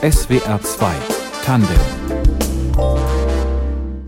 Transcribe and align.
SWR 0.00 0.62
2 0.62 0.94
Tandem 1.44 1.76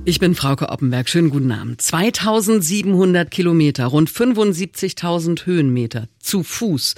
ich 0.04 0.20
bin 0.20 0.34
Frauke 0.34 0.70
Oppenberg. 0.70 1.06
Schönen 1.06 1.28
guten 1.28 1.52
Abend. 1.52 1.82
2700 1.82 3.30
Kilometer, 3.30 3.84
rund 3.84 4.08
75.000 4.08 5.44
Höhenmeter 5.44 6.08
zu 6.28 6.42
Fuß. 6.42 6.94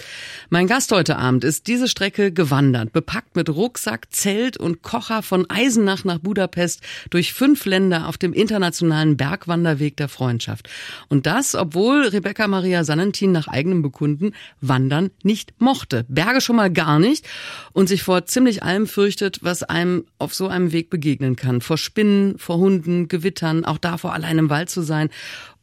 Mein 0.48 0.66
Gast 0.66 0.90
heute 0.90 1.16
Abend 1.16 1.44
ist 1.44 1.68
diese 1.68 1.86
Strecke 1.86 2.32
gewandert, 2.32 2.92
bepackt 2.92 3.36
mit 3.36 3.48
Rucksack, 3.48 4.08
Zelt 4.10 4.56
und 4.56 4.82
Kocher 4.82 5.22
von 5.22 5.48
Eisenach 5.48 6.02
nach 6.02 6.18
Budapest 6.18 6.82
durch 7.10 7.32
fünf 7.32 7.64
Länder 7.64 8.08
auf 8.08 8.18
dem 8.18 8.32
internationalen 8.32 9.16
Bergwanderweg 9.16 9.96
der 9.96 10.08
Freundschaft. 10.08 10.68
Und 11.08 11.26
das, 11.26 11.54
obwohl 11.54 12.08
Rebecca 12.08 12.48
Maria 12.48 12.82
Sanentin 12.82 13.30
nach 13.30 13.46
eigenem 13.46 13.82
Bekunden 13.82 14.32
Wandern 14.60 15.12
nicht 15.22 15.52
mochte. 15.60 16.04
Berge 16.08 16.40
schon 16.40 16.56
mal 16.56 16.72
gar 16.72 16.98
nicht 16.98 17.24
und 17.72 17.88
sich 17.88 18.02
vor 18.02 18.26
ziemlich 18.26 18.64
allem 18.64 18.88
fürchtet, 18.88 19.38
was 19.42 19.62
einem 19.62 20.06
auf 20.18 20.34
so 20.34 20.48
einem 20.48 20.72
Weg 20.72 20.90
begegnen 20.90 21.36
kann. 21.36 21.60
Vor 21.60 21.78
Spinnen, 21.78 22.36
vor 22.36 22.56
Hunden, 22.56 23.06
Gewittern, 23.06 23.64
auch 23.64 23.78
davor 23.78 24.12
allein 24.12 24.38
im 24.38 24.50
Wald 24.50 24.70
zu 24.70 24.82
sein. 24.82 25.08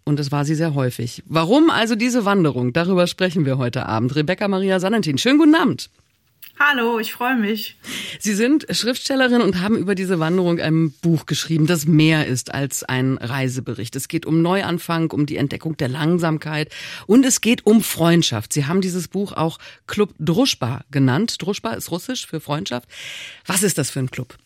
Und 0.07 0.19
das 0.19 0.31
war 0.31 0.45
sie 0.45 0.55
sehr 0.55 0.73
häufig. 0.73 1.21
Warum 1.25 1.69
also 1.69 1.95
diese 1.95 2.23
Wanderung? 2.23 2.71
Darüber 2.71 3.07
sprechen 3.07 3.45
wir 3.45 3.57
heute 3.57 3.85
Abend. 3.85 4.15
Rebecca 4.15 4.47
Maria 4.47 4.79
Sanentin, 4.79 5.17
schönen 5.17 5.37
guten 5.37 5.53
Abend. 5.53 5.89
Hallo, 6.57 6.97
ich 6.97 7.11
freue 7.11 7.35
mich. 7.35 7.75
Sie 8.17 8.33
sind 8.33 8.65
Schriftstellerin 8.69 9.41
und 9.41 9.61
haben 9.61 9.77
über 9.77 9.95
diese 9.95 10.17
Wanderung 10.19 10.59
ein 10.59 10.91
Buch 10.91 11.25
geschrieben, 11.25 11.67
das 11.67 11.85
mehr 11.85 12.25
ist 12.25 12.53
als 12.53 12.83
ein 12.83 13.17
Reisebericht. 13.17 13.97
Es 13.97 14.07
geht 14.07 14.25
um 14.25 14.41
Neuanfang, 14.41 15.11
um 15.11 15.25
die 15.25 15.35
Entdeckung 15.35 15.75
der 15.75 15.89
Langsamkeit 15.89 16.73
und 17.05 17.25
es 17.25 17.41
geht 17.41 17.65
um 17.65 17.83
Freundschaft. 17.83 18.53
Sie 18.53 18.65
haben 18.65 18.79
dieses 18.79 19.09
Buch 19.09 19.33
auch 19.33 19.59
Club 19.87 20.15
Druschba 20.19 20.85
genannt. 20.89 21.35
Druschba 21.39 21.73
ist 21.73 21.91
russisch 21.91 22.25
für 22.25 22.39
Freundschaft. 22.39 22.87
Was 23.45 23.61
ist 23.61 23.77
das 23.77 23.91
für 23.91 23.99
ein 23.99 24.09
Club? 24.09 24.37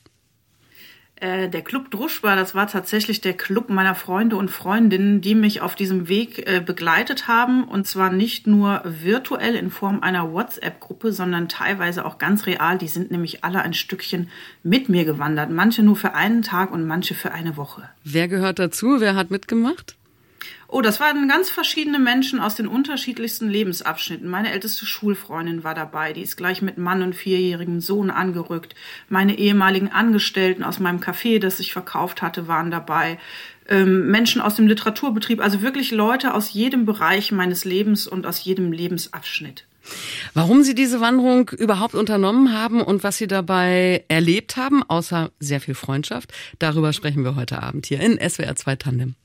Äh, 1.21 1.49
der 1.49 1.61
Club 1.61 1.91
Druschba, 1.91 2.35
das 2.35 2.55
war 2.55 2.65
tatsächlich 2.65 3.21
der 3.21 3.33
Club 3.33 3.69
meiner 3.69 3.93
Freunde 3.93 4.37
und 4.37 4.49
Freundinnen, 4.49 5.21
die 5.21 5.35
mich 5.35 5.61
auf 5.61 5.75
diesem 5.75 6.07
Weg 6.07 6.47
äh, 6.47 6.61
begleitet 6.61 7.27
haben. 7.27 7.63
Und 7.63 7.85
zwar 7.85 8.11
nicht 8.11 8.47
nur 8.47 8.81
virtuell 8.83 9.53
in 9.53 9.69
Form 9.69 10.01
einer 10.01 10.33
WhatsApp-Gruppe, 10.33 11.13
sondern 11.13 11.47
teilweise 11.47 12.05
auch 12.05 12.17
ganz 12.17 12.47
real. 12.47 12.79
Die 12.79 12.87
sind 12.87 13.11
nämlich 13.11 13.43
alle 13.43 13.61
ein 13.61 13.75
Stückchen 13.75 14.29
mit 14.63 14.89
mir 14.89 15.05
gewandert. 15.05 15.51
Manche 15.51 15.83
nur 15.83 15.95
für 15.95 16.15
einen 16.15 16.41
Tag 16.41 16.71
und 16.71 16.87
manche 16.87 17.13
für 17.13 17.31
eine 17.31 17.55
Woche. 17.55 17.87
Wer 18.03 18.27
gehört 18.27 18.57
dazu? 18.57 18.95
Wer 18.99 19.13
hat 19.13 19.29
mitgemacht? 19.29 19.95
Oh, 20.73 20.81
das 20.81 21.01
waren 21.01 21.27
ganz 21.27 21.49
verschiedene 21.49 21.99
Menschen 21.99 22.39
aus 22.39 22.55
den 22.55 22.65
unterschiedlichsten 22.65 23.49
Lebensabschnitten. 23.49 24.29
Meine 24.29 24.53
älteste 24.53 24.85
Schulfreundin 24.85 25.65
war 25.65 25.75
dabei, 25.75 26.13
die 26.13 26.21
ist 26.21 26.37
gleich 26.37 26.61
mit 26.61 26.77
Mann 26.77 27.03
und 27.03 27.13
vierjährigem 27.13 27.81
Sohn 27.81 28.09
angerückt. 28.09 28.73
Meine 29.09 29.37
ehemaligen 29.37 29.89
Angestellten 29.89 30.63
aus 30.63 30.79
meinem 30.79 31.01
Café, 31.01 31.39
das 31.39 31.59
ich 31.59 31.73
verkauft 31.73 32.21
hatte, 32.21 32.47
waren 32.47 32.71
dabei. 32.71 33.19
Ähm, 33.67 34.09
Menschen 34.11 34.39
aus 34.39 34.55
dem 34.55 34.65
Literaturbetrieb, 34.65 35.41
also 35.41 35.61
wirklich 35.61 35.91
Leute 35.91 36.33
aus 36.33 36.53
jedem 36.53 36.85
Bereich 36.85 37.33
meines 37.33 37.65
Lebens 37.65 38.07
und 38.07 38.25
aus 38.25 38.41
jedem 38.41 38.71
Lebensabschnitt. 38.71 39.67
Warum 40.33 40.63
Sie 40.63 40.73
diese 40.73 41.01
Wanderung 41.01 41.49
überhaupt 41.49 41.95
unternommen 41.95 42.53
haben 42.53 42.79
und 42.79 43.03
was 43.03 43.17
Sie 43.17 43.27
dabei 43.27 44.05
erlebt 44.07 44.55
haben, 44.55 44.83
außer 44.83 45.31
sehr 45.37 45.59
viel 45.59 45.75
Freundschaft, 45.75 46.31
darüber 46.59 46.93
sprechen 46.93 47.25
wir 47.25 47.35
heute 47.35 47.61
Abend 47.61 47.87
hier 47.87 47.99
in 47.99 48.17
SWR 48.17 48.55
2 48.55 48.75
Tandem. 48.77 49.15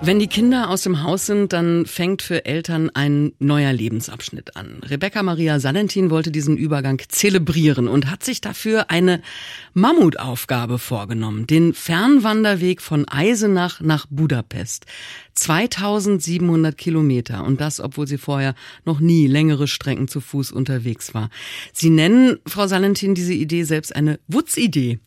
Wenn 0.00 0.18
die 0.18 0.28
Kinder 0.28 0.70
aus 0.70 0.82
dem 0.82 1.02
Haus 1.02 1.26
sind, 1.26 1.52
dann 1.52 1.84
fängt 1.84 2.22
für 2.22 2.44
Eltern 2.44 2.90
ein 2.90 3.32
neuer 3.40 3.72
Lebensabschnitt 3.72 4.56
an. 4.56 4.80
Rebecca 4.84 5.22
Maria 5.22 5.58
Salentin 5.58 6.10
wollte 6.10 6.30
diesen 6.30 6.56
Übergang 6.56 7.02
zelebrieren 7.08 7.88
und 7.88 8.10
hat 8.10 8.22
sich 8.22 8.40
dafür 8.40 8.90
eine 8.90 9.20
Mammutaufgabe 9.74 10.78
vorgenommen. 10.78 11.46
Den 11.46 11.74
Fernwanderweg 11.74 12.80
von 12.80 13.08
Eisenach 13.08 13.80
nach 13.80 14.06
Budapest. 14.08 14.86
2700 15.34 16.76
Kilometer 16.76 17.44
und 17.44 17.60
das, 17.60 17.80
obwohl 17.80 18.06
sie 18.06 18.18
vorher 18.18 18.54
noch 18.84 19.00
nie 19.00 19.26
längere 19.26 19.68
Strecken 19.68 20.08
zu 20.08 20.20
Fuß 20.20 20.52
unterwegs 20.52 21.14
war. 21.14 21.30
Sie 21.72 21.90
nennen, 21.90 22.38
Frau 22.46 22.66
Salentin, 22.66 23.14
diese 23.14 23.34
Idee 23.34 23.64
selbst 23.64 23.94
eine 23.94 24.18
Wutz-Idee. 24.28 25.00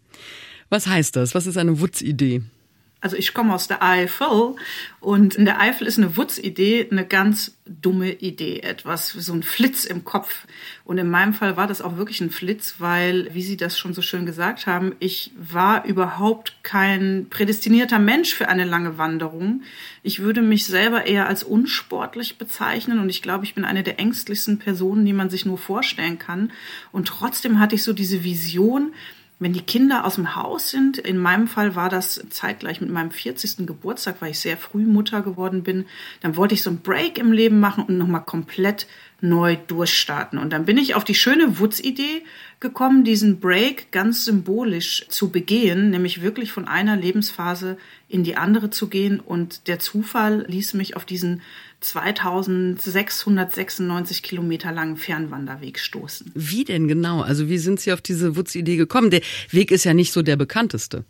Was 0.69 0.87
heißt 0.87 1.15
das? 1.17 1.35
Was 1.35 1.47
ist 1.47 1.57
eine 1.57 1.79
Wutz-Idee? 1.79 2.43
Also 3.01 3.17
ich 3.17 3.33
komme 3.33 3.55
aus 3.55 3.67
der 3.67 3.81
Eifel 3.81 4.55
und 4.99 5.33
in 5.33 5.45
der 5.45 5.59
Eifel 5.59 5.87
ist 5.87 5.97
eine 5.97 6.17
Wutz-Idee 6.17 6.87
eine 6.91 7.05
ganz 7.05 7.57
dumme 7.65 8.11
Idee, 8.11 8.59
etwas, 8.59 9.09
so 9.09 9.33
ein 9.33 9.41
Flitz 9.41 9.85
im 9.85 10.03
Kopf. 10.03 10.45
Und 10.83 10.99
in 10.99 11.09
meinem 11.09 11.33
Fall 11.33 11.57
war 11.57 11.65
das 11.65 11.81
auch 11.81 11.97
wirklich 11.97 12.21
ein 12.21 12.29
Flitz, 12.29 12.75
weil, 12.77 13.33
wie 13.33 13.41
Sie 13.41 13.57
das 13.57 13.79
schon 13.79 13.95
so 13.95 14.03
schön 14.03 14.27
gesagt 14.27 14.67
haben, 14.67 14.93
ich 14.99 15.31
war 15.35 15.85
überhaupt 15.85 16.57
kein 16.61 17.25
prädestinierter 17.31 17.97
Mensch 17.97 18.35
für 18.35 18.49
eine 18.49 18.65
lange 18.65 18.99
Wanderung. 18.99 19.63
Ich 20.03 20.19
würde 20.19 20.43
mich 20.43 20.65
selber 20.65 21.07
eher 21.07 21.27
als 21.27 21.43
unsportlich 21.43 22.37
bezeichnen 22.37 22.99
und 22.99 23.09
ich 23.09 23.23
glaube, 23.23 23.45
ich 23.45 23.55
bin 23.55 23.65
eine 23.65 23.81
der 23.81 23.99
ängstlichsten 23.99 24.59
Personen, 24.59 25.05
die 25.05 25.13
man 25.13 25.31
sich 25.31 25.45
nur 25.45 25.57
vorstellen 25.57 26.19
kann. 26.19 26.51
Und 26.91 27.07
trotzdem 27.07 27.59
hatte 27.59 27.73
ich 27.73 27.81
so 27.81 27.93
diese 27.93 28.23
Vision, 28.23 28.93
wenn 29.41 29.53
die 29.53 29.61
Kinder 29.61 30.05
aus 30.05 30.15
dem 30.15 30.35
Haus 30.35 30.69
sind, 30.69 30.99
in 30.99 31.17
meinem 31.17 31.47
Fall 31.47 31.75
war 31.75 31.89
das 31.89 32.23
zeitgleich 32.29 32.79
mit 32.79 32.91
meinem 32.91 33.09
40. 33.09 33.65
Geburtstag, 33.65 34.17
weil 34.19 34.31
ich 34.31 34.39
sehr 34.39 34.55
früh 34.55 34.85
Mutter 34.85 35.23
geworden 35.23 35.63
bin, 35.63 35.87
dann 36.21 36.37
wollte 36.37 36.53
ich 36.53 36.61
so 36.61 36.69
einen 36.69 36.81
Break 36.81 37.17
im 37.17 37.31
Leben 37.31 37.59
machen 37.59 37.83
und 37.85 37.97
nochmal 37.97 38.23
komplett 38.23 38.85
neu 39.19 39.57
durchstarten. 39.67 40.37
Und 40.37 40.53
dann 40.53 40.65
bin 40.65 40.77
ich 40.77 40.93
auf 40.93 41.03
die 41.03 41.15
schöne 41.15 41.57
Wutz-Idee 41.57 42.23
gekommen, 42.61 43.03
diesen 43.03 43.39
Break 43.39 43.91
ganz 43.91 44.23
symbolisch 44.23 45.05
zu 45.09 45.29
begehen, 45.29 45.89
nämlich 45.89 46.21
wirklich 46.21 46.51
von 46.51 46.67
einer 46.67 46.95
Lebensphase 46.95 47.77
in 48.07 48.23
die 48.23 48.37
andere 48.37 48.69
zu 48.69 48.87
gehen. 48.87 49.19
Und 49.19 49.67
der 49.67 49.79
Zufall 49.79 50.45
ließ 50.47 50.75
mich 50.75 50.95
auf 50.95 51.03
diesen 51.03 51.41
2696 51.81 54.23
Kilometer 54.23 54.71
langen 54.71 54.95
Fernwanderweg 54.95 55.79
stoßen. 55.79 56.31
Wie 56.35 56.63
denn 56.63 56.87
genau? 56.87 57.21
Also 57.21 57.49
wie 57.49 57.57
sind 57.57 57.79
Sie 57.79 57.91
auf 57.91 58.01
diese 58.01 58.35
Wutz-Idee 58.35 58.77
gekommen? 58.77 59.09
Der 59.09 59.21
Weg 59.49 59.71
ist 59.71 59.83
ja 59.83 59.95
nicht 59.95 60.13
so 60.13 60.21
der 60.21 60.35
bekannteste. 60.37 61.03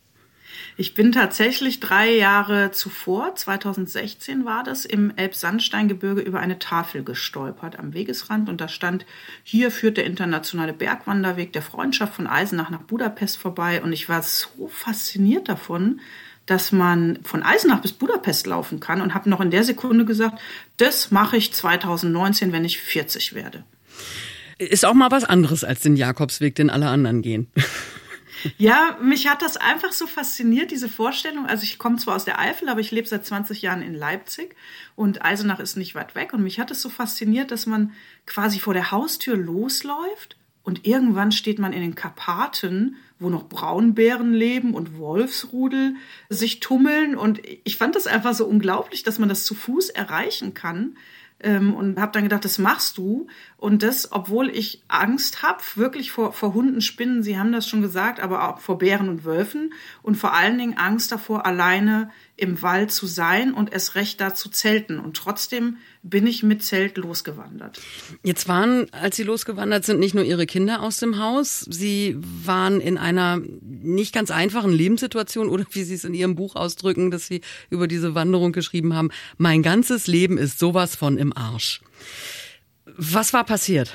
Ich 0.78 0.94
bin 0.94 1.12
tatsächlich 1.12 1.80
drei 1.80 2.16
Jahre 2.16 2.72
zuvor, 2.72 3.36
2016 3.36 4.46
war 4.46 4.64
das, 4.64 4.86
im 4.86 5.16
Elbsandsteingebirge 5.16 6.22
über 6.22 6.40
eine 6.40 6.60
Tafel 6.60 7.04
gestolpert 7.04 7.78
am 7.78 7.94
Wegesrand 7.94 8.50
und 8.50 8.62
da 8.62 8.68
stand, 8.68 9.06
hier 9.44 9.72
führt 9.72 9.98
der 9.98 10.06
internationale 10.06 10.74
Bergwanderweg 10.74 11.54
der 11.54 11.62
Freundschaft 11.62 12.16
von 12.16 12.28
Eisenach 12.28 12.70
nach 12.70 12.82
Budapest 12.82 13.38
vorbei 13.38 13.82
und 13.82 13.94
ich 13.94 14.10
war 14.10 14.24
so 14.24 14.70
fasziniert 14.70 15.50
davon, 15.50 16.00
dass 16.46 16.72
man 16.72 17.20
von 17.24 17.44
Eisenach 17.44 17.82
bis 17.82 17.94
Budapest 17.94 18.48
laufen 18.48 18.80
kann 18.80 19.02
und 19.02 19.14
habe 19.14 19.30
noch 19.30 19.42
in 19.42 19.52
der 19.52 19.64
Sekunde 19.64 20.06
gesagt, 20.06 20.40
das 20.78 21.12
mache 21.12 21.38
ich 21.38 21.54
2019, 21.54 22.52
wenn 22.52 22.66
ich 22.66 22.80
40 22.80 23.34
werde. 23.34 23.64
Ist 24.58 24.86
auch 24.86 24.94
mal 24.94 25.12
was 25.12 25.24
anderes 25.24 25.64
als 25.64 25.80
den 25.82 25.96
Jakobsweg, 25.96 26.56
den 26.56 26.70
alle 26.70 26.88
anderen 26.88 27.22
gehen. 27.22 27.48
Ja, 28.58 28.98
mich 29.02 29.28
hat 29.28 29.42
das 29.42 29.58
einfach 29.58 29.92
so 29.92 30.08
fasziniert, 30.08 30.72
diese 30.72 30.90
Vorstellung. 30.90 31.46
Also 31.46 31.64
ich 31.64 31.78
komme 31.78 31.98
zwar 31.98 32.16
aus 32.16 32.26
der 32.26 32.40
Eifel, 32.40 32.70
aber 32.70 32.80
ich 32.80 32.92
lebe 32.92 33.08
seit 33.08 33.26
20 33.26 33.62
Jahren 33.62 33.82
in 33.82 33.94
Leipzig 33.94 34.56
und 34.96 35.24
Eisenach 35.24 35.60
ist 35.60 35.78
nicht 35.78 35.96
weit 35.96 36.16
weg. 36.16 36.34
Und 36.34 36.44
mich 36.44 36.60
hat 36.60 36.72
es 36.72 36.82
so 36.82 36.90
fasziniert, 36.90 37.52
dass 37.52 37.66
man 37.66 37.94
quasi 38.26 38.60
vor 38.60 38.74
der 38.74 38.92
Haustür 38.92 39.38
losläuft 39.38 40.38
und 40.64 40.86
irgendwann 40.86 41.32
steht 41.32 41.60
man 41.60 41.74
in 41.74 41.82
den 41.82 41.96
Karpaten, 41.96 42.96
wo 43.20 43.30
noch 43.30 43.48
Braunbären 43.50 44.34
leben 44.34 44.74
und 44.74 44.98
Wolfsrudel 44.98 45.96
sich 46.30 46.60
tummeln. 46.60 47.16
Und 47.16 47.42
ich 47.64 47.78
fand 47.78 47.96
das 47.96 48.08
einfach 48.08 48.34
so 48.34 48.46
unglaublich, 48.46 49.04
dass 49.04 49.20
man 49.20 49.30
das 49.30 49.44
zu 49.44 49.56
Fuß 49.56 49.90
erreichen 49.90 50.54
kann 50.54 50.98
ähm, 51.44 51.74
und 51.74 52.00
habe 52.00 52.12
dann 52.12 52.24
gedacht, 52.24 52.46
das 52.46 52.58
machst 52.58 52.98
du. 52.98 53.28
Und 53.58 53.84
das, 53.84 54.12
obwohl 54.12 54.50
ich 54.50 54.84
Angst 54.88 55.44
habe, 55.44 55.62
wirklich 55.76 56.12
vor, 56.12 56.34
vor 56.34 56.54
Hunden, 56.54 56.82
Spinnen, 56.82 57.24
Sie 57.24 57.38
haben 57.38 57.52
das 57.52 57.68
schon 57.68 57.82
gesagt, 57.82 58.20
aber 58.20 58.50
auch 58.50 58.60
vor 58.60 58.78
Bären 58.78 59.10
und 59.10 59.26
Wölfen 59.26 59.74
und 60.02 60.16
vor 60.16 60.34
allen 60.34 60.58
Dingen 60.58 60.78
Angst 60.78 61.12
davor, 61.12 61.46
alleine 61.46 62.10
im 62.42 62.64
Wald 62.64 62.92
zu 62.92 63.06
sein 63.06 63.54
und 63.54 63.72
es 63.72 63.94
recht 63.94 64.20
da 64.20 64.34
zu 64.34 64.50
zelten. 64.50 65.00
Und 65.00 65.16
trotzdem 65.16 65.78
bin 66.02 66.26
ich 66.26 66.42
mit 66.42 66.64
Zelt 66.64 66.98
losgewandert. 66.98 67.80
Jetzt 68.24 68.48
waren, 68.48 68.92
als 68.92 69.16
Sie 69.16 69.22
losgewandert 69.24 69.86
sind, 69.86 70.00
nicht 70.00 70.16
nur 70.16 70.24
Ihre 70.24 70.48
Kinder 70.48 70.82
aus 70.82 70.98
dem 70.98 71.20
Haus. 71.20 71.60
Sie 71.70 72.18
waren 72.20 72.82
in 72.82 72.98
einer 72.98 73.40
nicht 73.62 74.12
ganz 74.12 74.32
einfachen 74.32 74.72
Lebenssituation 74.72 75.50
oder 75.50 75.66
wie 75.70 75.84
Sie 75.84 75.94
es 75.94 76.04
in 76.04 76.16
Ihrem 76.16 76.34
Buch 76.34 76.56
ausdrücken, 76.56 77.12
dass 77.12 77.28
Sie 77.28 77.42
über 77.70 77.88
diese 77.88 78.16
Wanderung 78.16 78.54
geschrieben 78.54 78.96
haben. 78.96 79.12
Mein 79.38 79.62
ganzes 79.62 80.08
Leben 80.08 80.40
ist 80.40 80.58
sowas 80.58 80.96
von 80.96 81.20
im 81.20 81.38
Arsch. 81.38 81.82
Was 82.86 83.34
war 83.34 83.44
passiert? 83.44 83.94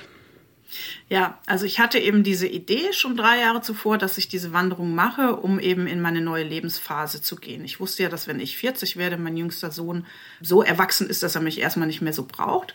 Ja, 1.09 1.39
also 1.47 1.65
ich 1.65 1.79
hatte 1.79 1.99
eben 1.99 2.23
diese 2.23 2.47
Idee 2.47 2.93
schon 2.93 3.17
drei 3.17 3.41
Jahre 3.41 3.63
zuvor, 3.63 3.99
dass 3.99 4.19
ich 4.19 4.29
diese 4.29 4.53
Wanderung 4.53 4.95
mache, 4.95 5.37
um 5.37 5.61
eben 5.61 5.87
in 5.87 6.01
meine 6.01 6.21
neue 6.21 6.45
Lebensphase 6.45 7.23
zu 7.23 7.37
gehen. 7.37 7.65
Ich 7.65 7.81
wusste 7.81 8.03
ja, 8.03 8.09
dass 8.09 8.27
wenn 8.27 8.41
ich 8.41 8.57
40 8.57 8.97
werde, 8.97 9.17
mein 9.17 9.37
jüngster 9.37 9.71
Sohn 9.71 10.07
so 10.41 10.63
erwachsen 10.63 11.09
ist, 11.09 11.23
dass 11.23 11.35
er 11.35 11.41
mich 11.41 11.61
erstmal 11.61 11.87
nicht 11.87 12.03
mehr 12.03 12.13
so 12.13 12.25
braucht. 12.25 12.75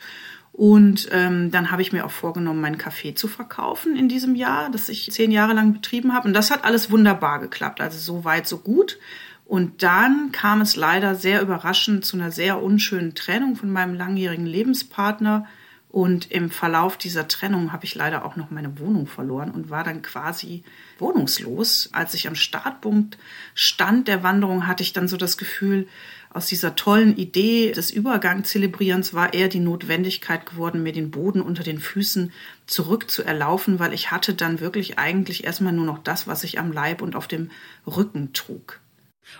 Und 0.53 1.07
ähm, 1.11 1.49
dann 1.51 1.71
habe 1.71 1.81
ich 1.81 1.93
mir 1.93 2.05
auch 2.05 2.11
vorgenommen, 2.11 2.59
mein 2.59 2.77
Café 2.77 3.15
zu 3.15 3.27
verkaufen 3.27 3.95
in 3.95 4.09
diesem 4.09 4.35
Jahr, 4.35 4.69
das 4.69 4.89
ich 4.89 5.09
zehn 5.11 5.31
Jahre 5.31 5.53
lang 5.53 5.73
betrieben 5.73 6.13
habe. 6.13 6.27
Und 6.27 6.33
das 6.33 6.51
hat 6.51 6.65
alles 6.65 6.91
wunderbar 6.91 7.39
geklappt. 7.39 7.79
Also 7.79 7.97
so 7.97 8.25
weit, 8.25 8.47
so 8.47 8.57
gut. 8.57 8.99
Und 9.45 9.83
dann 9.83 10.31
kam 10.31 10.61
es 10.61 10.75
leider 10.75 11.15
sehr 11.15 11.41
überraschend 11.41 12.05
zu 12.05 12.17
einer 12.17 12.31
sehr 12.31 12.61
unschönen 12.61 13.15
Trennung 13.15 13.55
von 13.55 13.69
meinem 13.69 13.95
langjährigen 13.95 14.45
Lebenspartner. 14.45 15.45
Und 15.91 16.31
im 16.31 16.49
Verlauf 16.49 16.95
dieser 16.95 17.27
Trennung 17.27 17.73
habe 17.73 17.83
ich 17.83 17.95
leider 17.95 18.23
auch 18.23 18.37
noch 18.37 18.49
meine 18.49 18.79
Wohnung 18.79 19.07
verloren 19.07 19.51
und 19.51 19.69
war 19.69 19.83
dann 19.83 20.01
quasi 20.01 20.63
wohnungslos. 20.99 21.89
Als 21.91 22.13
ich 22.13 22.29
am 22.29 22.35
Startpunkt 22.35 23.17
stand 23.55 24.07
der 24.07 24.23
Wanderung, 24.23 24.67
hatte 24.67 24.83
ich 24.83 24.93
dann 24.93 25.09
so 25.09 25.17
das 25.17 25.37
Gefühl, 25.37 25.89
aus 26.29 26.47
dieser 26.47 26.77
tollen 26.77 27.17
Idee 27.17 27.73
des 27.73 27.91
Übergangzelebrierens 27.91 29.13
war 29.13 29.33
eher 29.33 29.49
die 29.49 29.59
Notwendigkeit 29.59 30.45
geworden, 30.45 30.81
mir 30.81 30.93
den 30.93 31.11
Boden 31.11 31.41
unter 31.41 31.63
den 31.63 31.79
Füßen 31.79 32.31
zurückzuerlaufen, 32.67 33.79
weil 33.79 33.93
ich 33.93 34.11
hatte 34.11 34.33
dann 34.33 34.61
wirklich 34.61 34.97
eigentlich 34.97 35.43
erstmal 35.43 35.73
nur 35.73 35.85
noch 35.85 35.99
das, 35.99 36.25
was 36.25 36.45
ich 36.45 36.57
am 36.57 36.71
Leib 36.71 37.01
und 37.01 37.17
auf 37.17 37.27
dem 37.27 37.51
Rücken 37.85 38.31
trug. 38.31 38.79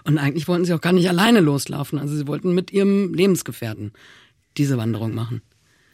Und 0.04 0.18
eigentlich 0.18 0.50
wollten 0.50 0.66
Sie 0.66 0.74
auch 0.74 0.82
gar 0.82 0.92
nicht 0.92 1.08
alleine 1.08 1.40
loslaufen. 1.40 1.98
Also 1.98 2.14
Sie 2.14 2.28
wollten 2.28 2.54
mit 2.54 2.74
Ihrem 2.74 3.14
Lebensgefährten 3.14 3.94
diese 4.58 4.78
Wanderung 4.78 5.16
machen. 5.16 5.42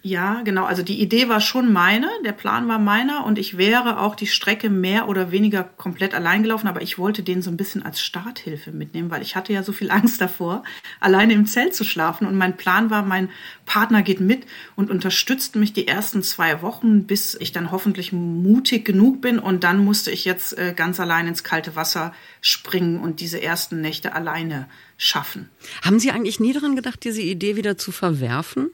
Ja, 0.03 0.41
genau. 0.43 0.63
Also 0.63 0.83
die 0.83 1.01
Idee 1.01 1.27
war 1.27 1.41
schon 1.41 1.73
meine, 1.73 2.07
der 2.23 2.31
Plan 2.31 2.67
war 2.67 2.77
meiner 2.79 3.25
und 3.25 3.37
ich 3.37 3.57
wäre 3.57 3.99
auch 3.99 4.15
die 4.15 4.27
Strecke 4.27 4.69
mehr 4.69 5.09
oder 5.09 5.31
weniger 5.31 5.63
komplett 5.63 6.13
allein 6.13 6.43
gelaufen, 6.43 6.67
aber 6.67 6.81
ich 6.81 6.97
wollte 6.97 7.23
den 7.23 7.41
so 7.41 7.49
ein 7.49 7.57
bisschen 7.57 7.83
als 7.83 7.99
Starthilfe 7.99 8.71
mitnehmen, 8.71 9.09
weil 9.09 9.23
ich 9.23 9.35
hatte 9.35 9.53
ja 9.53 9.63
so 9.63 9.73
viel 9.73 9.89
Angst 9.97 10.21
davor, 10.21 10.63
alleine 10.99 11.33
im 11.33 11.47
Zelt 11.47 11.75
zu 11.75 11.83
schlafen 11.83 12.27
und 12.27 12.37
mein 12.37 12.55
Plan 12.55 12.89
war, 12.89 13.03
mein 13.03 13.29
Partner 13.65 14.03
geht 14.03 14.21
mit 14.21 14.45
und 14.75 14.91
unterstützt 14.91 15.55
mich 15.55 15.73
die 15.73 15.87
ersten 15.87 16.21
zwei 16.21 16.61
Wochen, 16.61 17.05
bis 17.05 17.35
ich 17.39 17.51
dann 17.51 17.71
hoffentlich 17.71 18.13
mutig 18.13 18.85
genug 18.85 19.19
bin 19.19 19.39
und 19.39 19.63
dann 19.63 19.83
musste 19.83 20.11
ich 20.11 20.25
jetzt 20.25 20.57
äh, 20.57 20.73
ganz 20.75 20.99
allein 20.99 21.27
ins 21.27 21.43
kalte 21.43 21.75
Wasser 21.75 22.13
springen 22.39 22.99
und 22.99 23.19
diese 23.19 23.41
ersten 23.41 23.81
Nächte 23.81 24.13
alleine 24.13 24.69
schaffen. 24.95 25.49
Haben 25.81 25.99
Sie 25.99 26.11
eigentlich 26.11 26.39
nie 26.39 26.53
daran 26.53 26.75
gedacht, 26.75 27.03
diese 27.03 27.21
Idee 27.21 27.55
wieder 27.55 27.77
zu 27.77 27.91
verwerfen? 27.91 28.69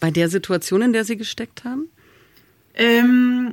Bei 0.00 0.10
der 0.10 0.28
Situation, 0.28 0.82
in 0.82 0.92
der 0.92 1.04
Sie 1.04 1.16
gesteckt 1.16 1.64
haben? 1.64 1.88
Ähm, 2.74 3.52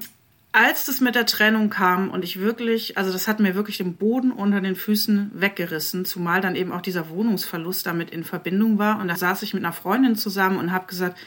als 0.52 0.86
das 0.86 1.02
mit 1.02 1.16
der 1.16 1.26
Trennung 1.26 1.70
kam 1.70 2.12
und 2.12 2.24
ich 2.24 2.40
wirklich, 2.40 2.98
also 2.98 3.12
das 3.12 3.28
hat 3.28 3.40
mir 3.40 3.56
wirklich 3.56 3.78
den 3.78 3.96
Boden 3.96 4.32
unter 4.32 4.62
den 4.62 4.76
Füßen 4.76 5.32
weggerissen, 5.34 6.06
zumal 6.06 6.42
dann 6.42 6.56
eben 6.56 6.72
auch 6.72 6.82
dieser 6.82 7.10
Wohnungsverlust 7.10 7.86
damit 7.86 8.12
in 8.12 8.24
Verbindung 8.24 8.78
war. 8.78 9.00
Und 9.00 9.08
da 9.08 9.16
saß 9.16 9.42
ich 9.42 9.54
mit 9.54 9.64
einer 9.64 9.74
Freundin 9.74 10.16
zusammen 10.16 10.58
und 10.58 10.72
habe 10.72 10.86
gesagt, 10.86 11.18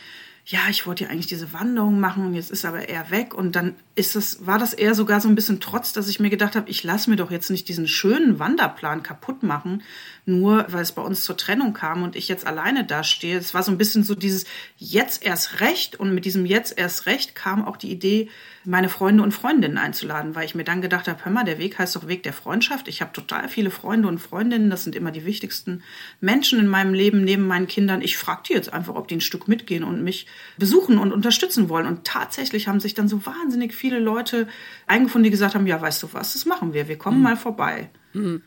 ja, 0.48 0.60
ich 0.70 0.86
wollte 0.86 1.04
ja 1.04 1.10
eigentlich 1.10 1.26
diese 1.26 1.52
Wanderung 1.52 1.98
machen 1.98 2.24
und 2.24 2.34
jetzt 2.34 2.52
ist 2.52 2.64
aber 2.64 2.88
er 2.88 3.10
weg. 3.10 3.34
Und 3.34 3.56
dann 3.56 3.74
ist 3.96 4.14
das, 4.14 4.46
war 4.46 4.60
das 4.60 4.74
eher 4.74 4.94
sogar 4.94 5.20
so 5.20 5.28
ein 5.28 5.34
bisschen 5.34 5.58
trotz, 5.58 5.92
dass 5.92 6.06
ich 6.06 6.20
mir 6.20 6.30
gedacht 6.30 6.54
habe, 6.54 6.70
ich 6.70 6.84
lasse 6.84 7.10
mir 7.10 7.16
doch 7.16 7.32
jetzt 7.32 7.50
nicht 7.50 7.68
diesen 7.68 7.88
schönen 7.88 8.38
Wanderplan 8.38 9.02
kaputt 9.02 9.42
machen, 9.42 9.82
nur 10.26 10.66
weil 10.68 10.82
es 10.82 10.90
bei 10.90 11.02
uns 11.02 11.22
zur 11.22 11.36
Trennung 11.36 11.72
kam 11.72 12.02
und 12.02 12.16
ich 12.16 12.26
jetzt 12.26 12.46
alleine 12.46 12.84
dastehe. 12.84 13.38
Es 13.38 13.54
war 13.54 13.62
so 13.62 13.70
ein 13.70 13.78
bisschen 13.78 14.02
so 14.02 14.16
dieses 14.16 14.44
jetzt 14.76 15.24
erst 15.24 15.60
recht 15.60 15.98
und 15.98 16.12
mit 16.14 16.24
diesem 16.24 16.44
jetzt 16.44 16.76
erst 16.76 17.06
recht 17.06 17.36
kam 17.36 17.64
auch 17.64 17.76
die 17.76 17.92
Idee, 17.92 18.28
meine 18.64 18.88
Freunde 18.88 19.22
und 19.22 19.32
Freundinnen 19.32 19.78
einzuladen, 19.78 20.34
weil 20.34 20.44
ich 20.44 20.56
mir 20.56 20.64
dann 20.64 20.82
gedacht 20.82 21.06
habe, 21.06 21.24
hör 21.24 21.30
mal, 21.30 21.44
der 21.44 21.58
Weg 21.58 21.78
heißt 21.78 21.94
doch 21.94 22.08
Weg 22.08 22.24
der 22.24 22.32
Freundschaft. 22.32 22.88
Ich 22.88 23.00
habe 23.00 23.12
total 23.12 23.48
viele 23.48 23.70
Freunde 23.70 24.08
und 24.08 24.18
Freundinnen, 24.18 24.68
das 24.68 24.82
sind 24.82 24.96
immer 24.96 25.12
die 25.12 25.24
wichtigsten 25.24 25.84
Menschen 26.20 26.58
in 26.58 26.66
meinem 26.66 26.92
Leben 26.92 27.22
neben 27.22 27.46
meinen 27.46 27.68
Kindern. 27.68 28.02
Ich 28.02 28.16
frage 28.16 28.42
die 28.48 28.54
jetzt 28.54 28.72
einfach, 28.72 28.96
ob 28.96 29.06
die 29.06 29.18
ein 29.18 29.20
Stück 29.20 29.46
mitgehen 29.46 29.84
und 29.84 30.02
mich 30.02 30.26
besuchen 30.58 30.98
und 30.98 31.12
unterstützen 31.12 31.68
wollen. 31.68 31.86
Und 31.86 32.04
tatsächlich 32.04 32.66
haben 32.66 32.80
sich 32.80 32.94
dann 32.94 33.06
so 33.06 33.24
wahnsinnig 33.24 33.72
viele 33.72 34.00
Leute 34.00 34.48
eingefunden, 34.88 35.24
die 35.24 35.30
gesagt 35.30 35.54
haben, 35.54 35.68
ja, 35.68 35.80
weißt 35.80 36.02
du 36.02 36.08
was, 36.12 36.32
das 36.32 36.46
machen 36.46 36.72
wir, 36.72 36.88
wir 36.88 36.98
kommen 36.98 37.18
mhm. 37.18 37.22
mal 37.22 37.36
vorbei. 37.36 37.90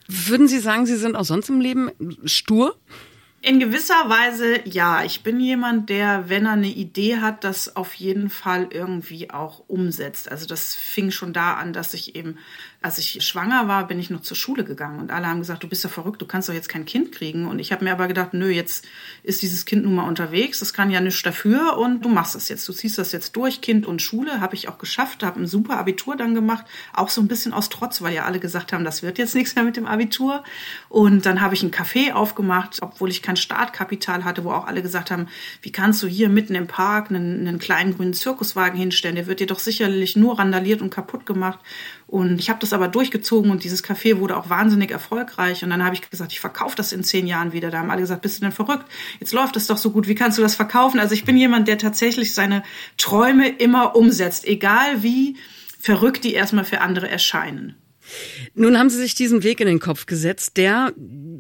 Würden 0.08 0.48
Sie 0.48 0.60
sagen, 0.60 0.86
Sie 0.86 0.96
sind 0.96 1.16
auch 1.16 1.26
sonst 1.26 1.50
im 1.50 1.62
Leben 1.62 1.92
stur? 2.26 2.76
In 3.42 3.60
gewisser 3.62 4.10
Weise 4.10 4.60
ja. 4.66 5.04
Ich 5.06 5.24
bin 5.24 5.40
jemand, 5.40 5.90
der, 5.90 6.28
wenn 6.28 6.46
er 6.46 6.54
eine 6.54 6.68
Idee 6.68 7.18
hat, 7.18 7.46
das 7.46 7.76
auf 7.78 7.94
jeden 7.94 8.30
Fall 8.30 8.68
irgendwie 8.72 9.30
auch 9.30 9.64
umsetzt. 9.68 10.30
Also 10.30 10.46
das 10.46 10.76
fing 10.76 11.10
schon 11.10 11.32
da 11.32 11.54
an, 11.54 11.72
dass 11.72 11.94
ich 11.94 12.16
eben 12.16 12.38
als 12.82 12.98
ich 12.98 13.22
schwanger 13.26 13.68
war, 13.68 13.88
bin 13.88 14.00
ich 14.00 14.10
noch 14.10 14.22
zur 14.22 14.38
Schule 14.38 14.64
gegangen 14.64 15.00
und 15.00 15.12
alle 15.12 15.28
haben 15.28 15.40
gesagt, 15.40 15.64
du 15.64 15.68
bist 15.68 15.84
ja 15.84 15.90
verrückt, 15.90 16.22
du 16.22 16.26
kannst 16.26 16.48
doch 16.48 16.54
jetzt 16.54 16.70
kein 16.70 16.86
Kind 16.86 17.12
kriegen. 17.12 17.46
Und 17.46 17.60
ich 17.60 17.74
habe 17.74 17.84
mir 17.84 17.92
aber 17.92 18.08
gedacht, 18.08 18.34
nö, 18.34 18.50
jetzt 18.50 18.88
ist 19.22 19.42
dieses 19.42 19.66
Kind 19.66 19.84
nun 19.84 19.96
mal 19.96 20.08
unterwegs, 20.08 20.60
das 20.60 20.74
kann 20.74 20.90
ja 20.90 21.02
nichts 21.02 21.22
dafür 21.22 21.78
und 21.78 22.06
du 22.06 22.10
machst 22.10 22.36
das 22.36 22.48
jetzt, 22.48 22.68
du 22.70 22.74
ziehst 22.74 22.98
das 22.98 23.12
jetzt 23.12 23.36
durch, 23.36 23.60
Kind 23.60 23.86
und 23.86 24.02
Schule, 24.02 24.40
habe 24.40 24.56
ich 24.56 24.70
auch 24.70 24.78
geschafft, 24.78 25.24
habe 25.24 25.42
ein 25.42 25.48
super 25.48 25.78
Abitur 25.78 26.16
dann 26.16 26.34
gemacht, 26.34 26.66
auch 26.94 27.10
so 27.10 27.20
ein 27.20 27.28
bisschen 27.28 27.52
aus 27.52 27.68
Trotz, 27.68 28.02
weil 28.02 28.14
ja 28.14 28.24
alle 28.24 28.40
gesagt 28.40 28.72
haben, 28.72 28.86
das 28.86 29.04
wird 29.04 29.18
jetzt 29.18 29.36
nichts 29.36 29.56
mehr 29.56 29.66
mit 29.66 29.76
dem 29.76 29.86
Abitur. 29.86 30.46
Und 30.88 31.26
dann 31.26 31.42
habe 31.42 31.56
ich 31.56 31.64
ein 31.64 31.72
Café 31.72 32.14
aufgemacht, 32.14 32.78
obwohl 32.82 33.10
ich 33.10 33.22
kein 33.30 33.38
Startkapital 33.38 34.26
hatte, 34.26 34.44
wo 34.44 34.52
auch 34.52 34.66
alle 34.66 34.82
gesagt 34.82 35.12
haben, 35.12 35.28
wie 35.62 35.72
kannst 35.72 36.02
du 36.02 36.08
hier 36.08 36.30
mitten 36.30 36.56
im 36.56 36.66
Park 36.66 37.12
einen, 37.12 37.48
einen 37.48 37.60
kleinen 37.60 37.96
grünen 37.96 38.16
Zirkuswagen 38.16 38.76
hinstellen, 38.76 39.16
der 39.16 39.28
wird 39.28 39.40
dir 39.40 39.46
doch 39.46 39.60
sicherlich 39.60 40.16
nur 40.16 40.40
randaliert 40.40 40.82
und 40.82 40.90
kaputt 40.90 41.28
gemacht. 41.28 41.60
Und 42.08 42.40
ich 42.40 42.50
habe 42.50 42.60
das 42.60 42.74
aber 42.74 42.88
durchgezogen 42.88 43.52
und 43.52 43.64
dieses 43.64 43.84
Café 43.84 44.18
wurde 44.18 44.36
auch 44.36 44.50
wahnsinnig 44.50 44.90
erfolgreich. 44.90 45.64
Und 45.64 45.70
dann 45.70 45.86
habe 45.86 45.94
ich 45.94 46.10
gesagt, 46.10 46.32
ich 46.32 46.40
verkaufe 46.40 46.76
das 46.76 46.92
in 46.92 47.04
zehn 47.04 47.28
Jahren 47.28 47.54
wieder. 47.54 47.70
Da 47.70 47.78
haben 47.78 47.92
alle 47.92 48.02
gesagt, 48.02 48.24
bist 48.24 48.38
du 48.38 48.42
denn 48.42 48.52
verrückt? 48.52 48.86
Jetzt 49.20 49.32
läuft 49.32 49.56
das 49.56 49.68
doch 49.68 49.78
so 49.78 49.92
gut. 49.92 50.08
Wie 50.08 50.16
kannst 50.16 50.40
du 50.40 50.42
das 50.42 50.56
verkaufen? 50.56 51.00
Also 51.00 51.14
ich 51.14 51.24
bin 51.24 51.38
jemand, 51.38 51.68
der 51.68 51.78
tatsächlich 51.78 52.34
seine 52.34 52.64
Träume 52.98 53.48
immer 53.48 53.96
umsetzt, 53.96 54.48
egal 54.48 55.04
wie 55.04 55.38
verrückt 55.80 56.24
die 56.24 56.34
erstmal 56.34 56.66
für 56.66 56.82
andere 56.82 57.08
erscheinen. 57.08 57.76
Nun 58.56 58.78
haben 58.78 58.90
Sie 58.90 58.98
sich 58.98 59.16
diesen 59.16 59.44
Weg 59.44 59.60
in 59.60 59.68
den 59.68 59.80
Kopf 59.80 60.06
gesetzt, 60.06 60.58
der 60.58 60.94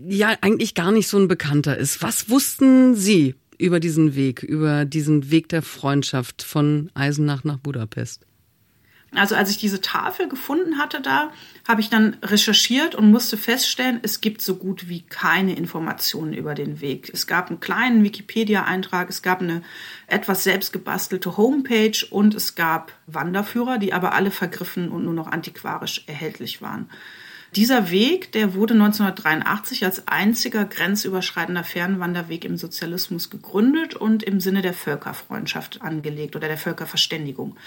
ja 0.07 0.35
eigentlich 0.41 0.75
gar 0.75 0.91
nicht 0.91 1.07
so 1.07 1.17
ein 1.17 1.27
bekannter 1.27 1.77
ist. 1.77 2.01
Was 2.01 2.29
wussten 2.29 2.95
Sie 2.95 3.35
über 3.57 3.79
diesen 3.79 4.15
Weg, 4.15 4.43
über 4.43 4.85
diesen 4.85 5.31
Weg 5.31 5.49
der 5.49 5.61
Freundschaft 5.61 6.43
von 6.43 6.89
Eisenach 6.93 7.43
nach 7.43 7.57
Budapest? 7.57 8.25
Also 9.15 9.35
als 9.35 9.49
ich 9.49 9.57
diese 9.57 9.81
Tafel 9.81 10.29
gefunden 10.29 10.77
hatte 10.77 11.01
da, 11.01 11.31
habe 11.67 11.81
ich 11.81 11.89
dann 11.89 12.17
recherchiert 12.21 12.93
und 12.93 13.09
musste 13.09 13.37
feststellen, 13.37 13.99
es 14.03 14.21
gibt 14.21 14.41
so 14.41 14.55
gut 14.55 14.87
wie 14.87 15.01
keine 15.01 15.55
Informationen 15.55 16.33
über 16.33 16.53
den 16.53 16.79
Weg. 16.79 17.09
Es 17.11 17.25
gab 17.25 17.49
einen 17.49 17.59
kleinen 17.59 18.03
Wikipedia-Eintrag, 18.03 19.09
es 19.09 19.21
gab 19.21 19.41
eine 19.41 19.63
etwas 20.07 20.43
selbstgebastelte 20.43 21.37
Homepage 21.37 22.05
und 22.09 22.35
es 22.35 22.55
gab 22.55 22.91
Wanderführer, 23.07 23.79
die 23.79 23.93
aber 23.93 24.13
alle 24.13 24.31
vergriffen 24.31 24.89
und 24.89 25.05
nur 25.05 25.13
noch 25.13 25.27
antiquarisch 25.27 26.03
erhältlich 26.05 26.61
waren. 26.61 26.89
Dieser 27.55 27.89
Weg, 27.89 28.31
der 28.31 28.53
wurde 28.53 28.75
1983 28.75 29.83
als 29.83 30.07
einziger 30.07 30.65
grenzüberschreitender 30.65 31.63
Fernwanderweg 31.63 32.45
im 32.45 32.57
Sozialismus 32.57 33.31
gegründet 33.31 33.95
und 33.95 34.21
im 34.21 34.39
Sinne 34.39 34.61
der 34.61 34.73
Völkerfreundschaft 34.73 35.81
angelegt 35.81 36.35
oder 36.35 36.47
der 36.47 36.57
Völkerverständigung. 36.57 37.57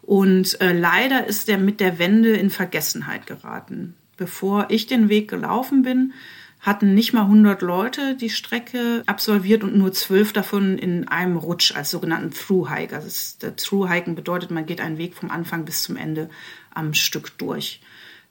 Und 0.00 0.60
äh, 0.60 0.72
leider 0.72 1.26
ist 1.26 1.48
er 1.48 1.58
mit 1.58 1.80
der 1.80 1.98
Wende 1.98 2.30
in 2.30 2.50
Vergessenheit 2.50 3.26
geraten. 3.26 3.96
Bevor 4.16 4.66
ich 4.68 4.86
den 4.86 5.08
Weg 5.08 5.28
gelaufen 5.28 5.82
bin, 5.82 6.12
hatten 6.60 6.94
nicht 6.94 7.12
mal 7.12 7.22
100 7.22 7.60
Leute 7.60 8.14
die 8.14 8.30
Strecke 8.30 9.02
absolviert 9.06 9.64
und 9.64 9.76
nur 9.76 9.92
zwölf 9.92 10.32
davon 10.32 10.78
in 10.78 11.08
einem 11.08 11.36
Rutsch 11.36 11.74
als 11.74 11.90
sogenannten 11.90 12.30
Through-Hike. 12.30 12.94
Also 12.94 13.50
Through-Hiken 13.56 14.14
bedeutet, 14.14 14.52
man 14.52 14.66
geht 14.66 14.80
einen 14.80 14.98
Weg 14.98 15.14
vom 15.14 15.32
Anfang 15.32 15.64
bis 15.64 15.82
zum 15.82 15.96
Ende 15.96 16.30
am 16.72 16.94
Stück 16.94 17.36
durch. 17.38 17.80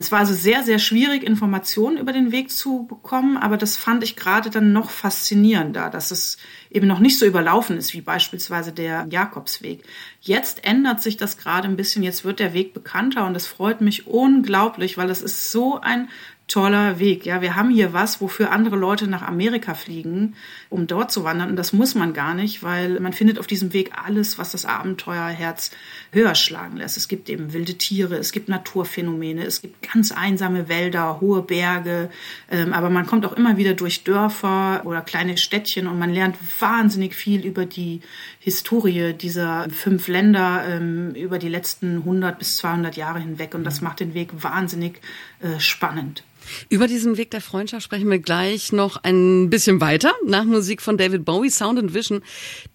Es 0.02 0.12
war 0.12 0.20
also 0.20 0.34
sehr, 0.34 0.64
sehr 0.64 0.80
schwierig, 0.80 1.24
Informationen 1.24 1.98
über 1.98 2.12
den 2.12 2.32
Weg 2.32 2.50
zu 2.50 2.88
bekommen, 2.88 3.38
aber 3.38 3.56
das 3.56 3.78
fand 3.78 4.04
ich 4.04 4.16
gerade 4.16 4.50
dann 4.50 4.74
noch 4.74 4.90
faszinierender, 4.90 5.92
dass 5.92 6.10
es 6.10 6.38
eben 6.72 6.88
noch 6.88 7.00
nicht 7.00 7.20
so 7.20 7.26
überlaufen 7.26 7.78
ist 7.78 7.94
wie 7.94 8.02
beispielsweise 8.02 8.72
der 8.72 9.06
Jakobsweg. 9.10 9.84
Jetzt 10.22 10.66
ändert 10.66 11.02
sich 11.02 11.18
das 11.18 11.38
gerade 11.38 11.68
ein 11.68 11.76
bisschen, 11.76 12.02
jetzt 12.02 12.24
wird 12.24 12.40
der 12.40 12.54
Weg 12.54 12.74
bekannter 12.74 13.28
und 13.28 13.34
das 13.34 13.46
freut 13.46 13.82
mich 13.82 14.08
unglaublich, 14.08 14.98
weil 14.98 15.10
es 15.10 15.22
ist 15.22 15.52
so 15.52 15.80
ein 15.80 16.08
toller 16.52 17.00
Weg. 17.00 17.26
Ja, 17.26 17.42
wir 17.42 17.56
haben 17.56 17.70
hier 17.70 17.94
was, 17.94 18.20
wofür 18.20 18.52
andere 18.52 18.76
Leute 18.76 19.08
nach 19.08 19.22
Amerika 19.22 19.74
fliegen, 19.74 20.36
um 20.70 20.86
dort 20.86 21.10
zu 21.10 21.24
wandern. 21.24 21.50
Und 21.50 21.56
das 21.56 21.72
muss 21.72 21.96
man 21.96 22.14
gar 22.14 22.34
nicht, 22.34 22.62
weil 22.62 23.00
man 23.00 23.14
findet 23.14 23.40
auf 23.40 23.48
diesem 23.48 23.72
Weg 23.72 23.92
alles, 24.04 24.38
was 24.38 24.52
das 24.52 24.66
Abenteuerherz 24.66 25.72
höher 26.12 26.36
schlagen 26.36 26.76
lässt. 26.76 26.98
Es 26.98 27.08
gibt 27.08 27.30
eben 27.30 27.54
wilde 27.54 27.76
Tiere, 27.76 28.18
es 28.18 28.34
gibt 28.34 28.50
Naturphänomene, 28.50 29.46
es 29.46 29.62
gibt 29.62 29.94
ganz 29.94 30.12
einsame 30.12 30.68
Wälder, 30.68 31.22
hohe 31.22 31.42
Berge. 31.42 32.10
Ähm, 32.50 32.74
aber 32.74 32.90
man 32.90 33.06
kommt 33.06 33.26
auch 33.26 33.34
immer 33.34 33.56
wieder 33.56 33.74
durch 33.74 34.04
Dörfer 34.04 34.82
oder 34.84 35.02
kleine 35.02 35.38
Städtchen 35.38 35.88
und 35.88 35.98
man 36.00 36.14
lernt 36.14 36.36
wahnsinnig 36.62 37.16
viel 37.16 37.46
über 37.46 37.66
die 37.66 38.02
Historie 38.40 39.14
dieser 39.14 39.68
fünf 39.70 40.08
Länder 40.08 40.64
ähm, 40.68 41.14
über 41.16 41.40
die 41.40 41.50
letzten 41.50 41.98
100 41.98 42.40
bis 42.40 42.58
200 42.58 42.96
Jahre 42.96 43.20
hinweg. 43.20 43.54
Und 43.54 43.64
das 43.64 43.82
macht 43.82 44.00
den 44.00 44.14
Weg 44.14 44.30
wahnsinnig 44.44 45.02
äh, 45.42 45.60
spannend. 45.60 46.24
Über 46.70 46.88
diesen 46.88 47.18
Weg 47.18 47.32
der 47.32 47.42
Freundschaft 47.42 47.84
sprechen 47.84 48.10
wir 48.10 48.20
gleich 48.20 48.72
noch 48.72 48.98
ein 49.04 49.50
bisschen 49.50 49.82
weiter. 49.82 50.14
Nach 50.26 50.44
Musik 50.44 50.82
von 50.82 50.98
David 50.98 51.26
Bowie, 51.26 51.50
Sound 51.50 51.80
and 51.80 51.94
Vision. 51.94 52.22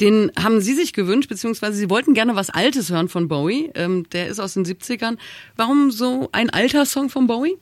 Den 0.00 0.30
haben 0.38 0.60
Sie 0.60 0.74
sich 0.74 0.92
gewünscht, 0.92 1.28
beziehungsweise 1.28 1.76
Sie 1.76 1.90
wollten 1.90 2.14
gerne 2.14 2.36
was 2.36 2.50
Altes 2.50 2.90
hören 2.90 3.08
von 3.08 3.28
Bowie. 3.28 3.70
Ähm, 3.74 4.08
der 4.10 4.28
ist 4.28 4.40
aus 4.40 4.54
den 4.54 4.64
70ern. 4.64 5.18
Warum 5.56 5.90
so 5.90 6.28
ein 6.32 6.50
alter 6.50 6.86
Song 6.86 7.10
von 7.10 7.26
Bowie? 7.26 7.56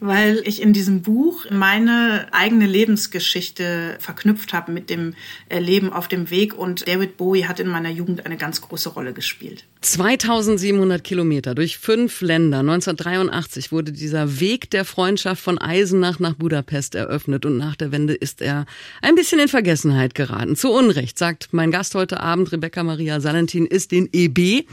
Weil 0.00 0.42
ich 0.44 0.62
in 0.62 0.72
diesem 0.72 1.02
Buch 1.02 1.46
meine 1.50 2.28
eigene 2.32 2.66
Lebensgeschichte 2.66 3.96
verknüpft 3.98 4.52
habe 4.52 4.72
mit 4.72 4.90
dem 4.90 5.14
Leben 5.50 5.92
auf 5.92 6.08
dem 6.08 6.30
Weg 6.30 6.54
und 6.54 6.86
David 6.86 7.16
Bowie 7.16 7.44
hat 7.44 7.60
in 7.60 7.68
meiner 7.68 7.90
Jugend 7.90 8.26
eine 8.26 8.36
ganz 8.36 8.60
große 8.60 8.90
Rolle 8.90 9.12
gespielt. 9.12 9.64
2700 9.80 11.04
Kilometer 11.04 11.54
durch 11.54 11.78
fünf 11.78 12.20
Länder. 12.20 12.58
1983 12.60 13.70
wurde 13.70 13.92
dieser 13.92 14.40
Weg 14.40 14.70
der 14.70 14.84
Freundschaft 14.84 15.42
von 15.42 15.58
Eisenach 15.58 16.18
nach 16.18 16.34
Budapest 16.34 16.94
eröffnet 16.94 17.46
und 17.46 17.56
nach 17.56 17.76
der 17.76 17.92
Wende 17.92 18.14
ist 18.14 18.42
er 18.42 18.66
ein 19.02 19.14
bisschen 19.14 19.38
in 19.38 19.48
Vergessenheit 19.48 20.14
geraten. 20.14 20.56
Zu 20.56 20.70
Unrecht, 20.72 21.18
sagt 21.18 21.48
mein 21.52 21.70
Gast 21.70 21.94
heute 21.94 22.20
Abend, 22.20 22.50
Rebecca 22.50 22.82
Maria 22.82 23.20
Salentin, 23.20 23.66
ist 23.66 23.92
den 23.92 24.08
EB, 24.12 24.64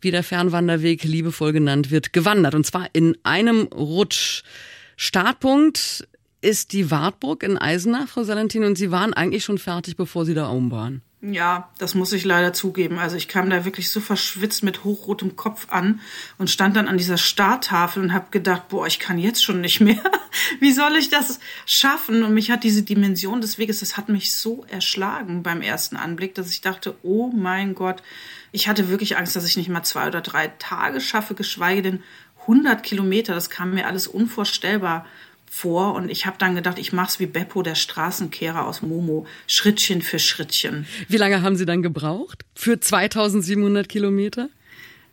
wie 0.00 0.10
der 0.10 0.22
Fernwanderweg 0.22 1.02
liebevoll 1.04 1.52
genannt 1.52 1.90
wird, 1.90 2.12
gewandert 2.12 2.54
und 2.54 2.66
zwar 2.66 2.88
in 2.92 3.16
einem 3.22 3.68
Rutsch. 3.72 4.31
Startpunkt 4.96 6.06
ist 6.40 6.72
die 6.72 6.90
Wartburg 6.90 7.42
in 7.42 7.56
Eisenach, 7.56 8.08
Frau 8.08 8.24
Salentin, 8.24 8.64
und 8.64 8.76
Sie 8.76 8.90
waren 8.90 9.14
eigentlich 9.14 9.44
schon 9.44 9.58
fertig, 9.58 9.96
bevor 9.96 10.24
Sie 10.24 10.34
da 10.34 10.50
oben 10.50 10.70
waren. 10.70 11.02
Ja, 11.24 11.70
das 11.78 11.94
muss 11.94 12.12
ich 12.12 12.24
leider 12.24 12.52
zugeben. 12.52 12.98
Also 12.98 13.14
ich 13.14 13.28
kam 13.28 13.48
da 13.48 13.64
wirklich 13.64 13.90
so 13.90 14.00
verschwitzt 14.00 14.64
mit 14.64 14.82
hochrotem 14.82 15.36
Kopf 15.36 15.68
an 15.70 16.00
und 16.36 16.50
stand 16.50 16.74
dann 16.74 16.88
an 16.88 16.98
dieser 16.98 17.16
Starttafel 17.16 18.02
und 18.02 18.12
habe 18.12 18.26
gedacht, 18.32 18.68
boah, 18.70 18.88
ich 18.88 18.98
kann 18.98 19.18
jetzt 19.18 19.44
schon 19.44 19.60
nicht 19.60 19.80
mehr. 19.80 20.02
Wie 20.60 20.72
soll 20.72 20.96
ich 20.96 21.10
das 21.10 21.38
schaffen? 21.64 22.24
Und 22.24 22.34
mich 22.34 22.50
hat 22.50 22.64
diese 22.64 22.82
Dimension 22.82 23.40
des 23.40 23.56
Weges, 23.58 23.78
das 23.78 23.96
hat 23.96 24.08
mich 24.08 24.34
so 24.34 24.64
erschlagen 24.68 25.44
beim 25.44 25.62
ersten 25.62 25.94
Anblick, 25.94 26.34
dass 26.34 26.50
ich 26.50 26.60
dachte, 26.60 26.96
oh 27.04 27.28
mein 27.28 27.76
Gott, 27.76 28.02
ich 28.50 28.66
hatte 28.66 28.88
wirklich 28.88 29.16
Angst, 29.16 29.36
dass 29.36 29.46
ich 29.46 29.56
nicht 29.56 29.68
mal 29.68 29.84
zwei 29.84 30.08
oder 30.08 30.22
drei 30.22 30.48
Tage 30.58 31.00
schaffe, 31.00 31.36
geschweige 31.36 31.82
denn 31.82 32.02
100 32.42 32.82
Kilometer. 32.82 33.34
Das 33.34 33.50
kam 33.50 33.74
mir 33.74 33.86
alles 33.86 34.06
unvorstellbar 34.06 35.06
vor 35.50 35.94
und 35.94 36.08
ich 36.08 36.24
habe 36.24 36.38
dann 36.38 36.54
gedacht, 36.54 36.78
ich 36.78 36.94
mache 36.94 37.08
es 37.08 37.20
wie 37.20 37.26
Beppo, 37.26 37.62
der 37.62 37.74
Straßenkehrer 37.74 38.66
aus 38.66 38.80
Momo, 38.80 39.26
Schrittchen 39.46 40.00
für 40.00 40.18
Schrittchen. 40.18 40.86
Wie 41.08 41.18
lange 41.18 41.42
haben 41.42 41.56
Sie 41.56 41.66
dann 41.66 41.82
gebraucht 41.82 42.44
für 42.54 42.80
2700 42.80 43.86
Kilometer? 43.86 44.48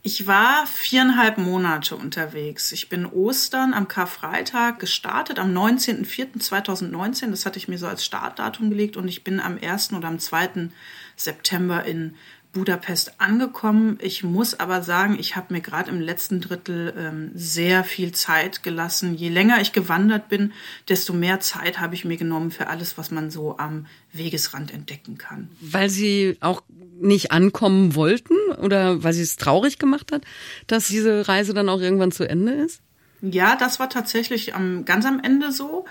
Ich 0.02 0.26
war 0.26 0.66
viereinhalb 0.66 1.36
Monate 1.36 1.94
unterwegs. 1.94 2.72
Ich 2.72 2.88
bin 2.88 3.04
Ostern 3.04 3.74
am 3.74 3.86
Karfreitag 3.86 4.78
gestartet, 4.78 5.38
am 5.38 5.54
19.04.2019. 5.54 7.28
Das 7.28 7.44
hatte 7.44 7.58
ich 7.58 7.68
mir 7.68 7.76
so 7.76 7.86
als 7.86 8.02
Startdatum 8.02 8.70
gelegt 8.70 8.96
und 8.96 9.08
ich 9.08 9.24
bin 9.24 9.40
am 9.40 9.58
1. 9.60 9.92
oder 9.92 10.08
am 10.08 10.18
2. 10.18 10.70
September 11.16 11.84
in 11.84 12.14
Budapest 12.52 13.20
angekommen. 13.20 13.98
Ich 14.00 14.24
muss 14.24 14.58
aber 14.58 14.82
sagen, 14.82 15.16
ich 15.18 15.36
habe 15.36 15.52
mir 15.54 15.60
gerade 15.60 15.90
im 15.90 16.00
letzten 16.00 16.40
Drittel 16.40 16.92
ähm, 16.96 17.30
sehr 17.34 17.84
viel 17.84 18.12
Zeit 18.12 18.62
gelassen. 18.62 19.14
Je 19.14 19.28
länger 19.28 19.60
ich 19.60 19.72
gewandert 19.72 20.28
bin, 20.28 20.52
desto 20.88 21.12
mehr 21.12 21.40
Zeit 21.40 21.78
habe 21.78 21.94
ich 21.94 22.04
mir 22.04 22.16
genommen 22.16 22.50
für 22.50 22.66
alles, 22.66 22.98
was 22.98 23.10
man 23.10 23.30
so 23.30 23.56
am 23.58 23.86
Wegesrand 24.12 24.74
entdecken 24.74 25.16
kann. 25.16 25.48
Weil 25.60 25.90
Sie 25.90 26.36
auch 26.40 26.62
nicht 27.00 27.30
ankommen 27.30 27.94
wollten 27.94 28.34
oder 28.60 29.02
weil 29.04 29.12
Sie 29.12 29.22
es 29.22 29.36
traurig 29.36 29.78
gemacht 29.78 30.10
hat, 30.10 30.22
dass 30.66 30.88
diese 30.88 31.28
Reise 31.28 31.54
dann 31.54 31.68
auch 31.68 31.80
irgendwann 31.80 32.10
zu 32.10 32.28
Ende 32.28 32.52
ist? 32.52 32.80
Ja, 33.22 33.54
das 33.54 33.78
war 33.78 33.90
tatsächlich 33.90 34.54
am, 34.54 34.84
ganz 34.84 35.04
am 35.04 35.20
Ende 35.22 35.52
so. 35.52 35.84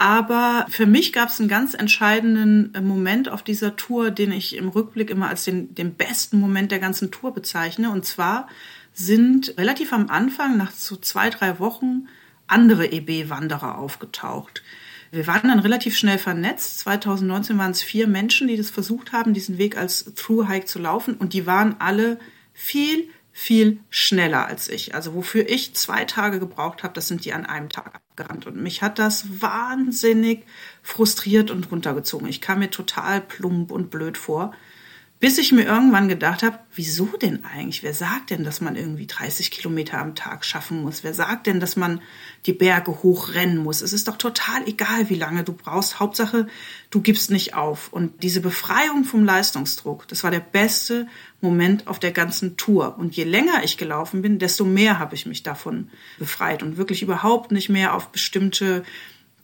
Aber 0.00 0.64
für 0.70 0.86
mich 0.86 1.12
gab 1.12 1.28
es 1.28 1.40
einen 1.40 1.50
ganz 1.50 1.74
entscheidenden 1.74 2.74
äh, 2.74 2.80
Moment 2.80 3.28
auf 3.28 3.42
dieser 3.42 3.76
Tour, 3.76 4.10
den 4.10 4.32
ich 4.32 4.56
im 4.56 4.70
Rückblick 4.70 5.10
immer 5.10 5.28
als 5.28 5.44
den, 5.44 5.74
den 5.74 5.92
besten 5.92 6.40
Moment 6.40 6.72
der 6.72 6.78
ganzen 6.78 7.10
Tour 7.10 7.34
bezeichne. 7.34 7.90
Und 7.90 8.06
zwar 8.06 8.48
sind 8.94 9.52
relativ 9.58 9.92
am 9.92 10.08
Anfang, 10.08 10.56
nach 10.56 10.70
so 10.70 10.96
zwei, 10.96 11.28
drei 11.28 11.58
Wochen, 11.58 12.08
andere 12.46 12.90
EB-Wanderer 12.90 13.76
aufgetaucht. 13.76 14.62
Wir 15.10 15.26
waren 15.26 15.48
dann 15.48 15.58
relativ 15.58 15.98
schnell 15.98 16.16
vernetzt. 16.16 16.78
2019 16.78 17.58
waren 17.58 17.72
es 17.72 17.82
vier 17.82 18.06
Menschen, 18.06 18.48
die 18.48 18.56
das 18.56 18.70
versucht 18.70 19.12
haben, 19.12 19.34
diesen 19.34 19.58
Weg 19.58 19.76
als 19.76 20.14
Through-Hike 20.14 20.64
zu 20.64 20.78
laufen. 20.78 21.16
Und 21.16 21.34
die 21.34 21.44
waren 21.44 21.76
alle 21.78 22.18
viel, 22.54 23.10
viel 23.40 23.80
schneller 23.88 24.44
als 24.44 24.68
ich. 24.68 24.94
Also 24.94 25.14
wofür 25.14 25.48
ich 25.48 25.74
zwei 25.74 26.04
Tage 26.04 26.38
gebraucht 26.40 26.82
habe, 26.82 26.92
das 26.92 27.08
sind 27.08 27.24
die 27.24 27.32
an 27.32 27.46
einem 27.46 27.70
Tag 27.70 27.94
abgerannt. 27.94 28.44
Und 28.44 28.56
mich 28.56 28.82
hat 28.82 28.98
das 28.98 29.40
wahnsinnig 29.40 30.44
frustriert 30.82 31.50
und 31.50 31.72
runtergezogen. 31.72 32.28
Ich 32.28 32.42
kam 32.42 32.58
mir 32.58 32.70
total 32.70 33.22
plump 33.22 33.70
und 33.70 33.88
blöd 33.88 34.18
vor. 34.18 34.52
Bis 35.20 35.36
ich 35.36 35.52
mir 35.52 35.64
irgendwann 35.64 36.08
gedacht 36.08 36.42
habe, 36.42 36.58
wieso 36.74 37.04
denn 37.04 37.44
eigentlich? 37.44 37.82
Wer 37.82 37.92
sagt 37.92 38.30
denn, 38.30 38.42
dass 38.42 38.62
man 38.62 38.74
irgendwie 38.74 39.06
30 39.06 39.50
Kilometer 39.50 39.98
am 39.98 40.14
Tag 40.14 40.46
schaffen 40.46 40.80
muss? 40.80 41.04
Wer 41.04 41.12
sagt 41.12 41.46
denn, 41.46 41.60
dass 41.60 41.76
man 41.76 42.00
die 42.46 42.54
Berge 42.54 42.90
hochrennen 43.02 43.58
muss? 43.58 43.82
Es 43.82 43.92
ist 43.92 44.08
doch 44.08 44.16
total 44.16 44.66
egal, 44.66 45.10
wie 45.10 45.16
lange 45.16 45.44
du 45.44 45.52
brauchst. 45.52 46.00
Hauptsache, 46.00 46.46
du 46.88 47.02
gibst 47.02 47.30
nicht 47.30 47.52
auf. 47.52 47.92
Und 47.92 48.22
diese 48.22 48.40
Befreiung 48.40 49.04
vom 49.04 49.26
Leistungsdruck, 49.26 50.08
das 50.08 50.24
war 50.24 50.30
der 50.30 50.40
beste 50.40 51.06
Moment 51.42 51.86
auf 51.86 51.98
der 51.98 52.12
ganzen 52.12 52.56
Tour. 52.56 52.96
Und 52.96 53.14
je 53.14 53.24
länger 53.24 53.62
ich 53.62 53.76
gelaufen 53.76 54.22
bin, 54.22 54.38
desto 54.38 54.64
mehr 54.64 54.98
habe 54.98 55.14
ich 55.14 55.26
mich 55.26 55.42
davon 55.42 55.90
befreit 56.18 56.62
und 56.62 56.78
wirklich 56.78 57.02
überhaupt 57.02 57.52
nicht 57.52 57.68
mehr 57.68 57.92
auf 57.94 58.08
bestimmte 58.08 58.84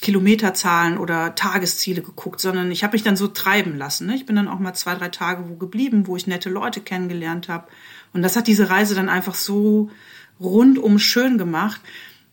Kilometerzahlen 0.01 0.99
oder 0.99 1.35
Tagesziele 1.35 2.03
geguckt, 2.03 2.41
sondern 2.41 2.71
ich 2.71 2.85
habe 2.85 2.95
mich 2.95 3.03
dann 3.03 3.17
so 3.17 3.29
treiben 3.29 3.77
lassen. 3.77 4.07
Ne? 4.07 4.15
Ich 4.15 4.27
bin 4.27 4.37
dann 4.37 4.49
auch 4.49 4.59
mal 4.59 4.75
zwei, 4.75 4.95
drei 4.95 5.09
Tage 5.09 5.49
wo 5.49 5.55
geblieben, 5.55 6.07
wo 6.07 6.17
ich 6.17 6.27
nette 6.27 6.51
Leute 6.51 6.81
kennengelernt 6.81 7.49
habe. 7.49 7.69
Und 8.13 8.23
das 8.23 8.37
hat 8.37 8.47
diese 8.47 8.69
Reise 8.69 8.95
dann 8.95 9.09
einfach 9.09 9.35
so 9.35 9.91
rundum 10.39 10.99
schön 10.99 11.39
gemacht. 11.39 11.81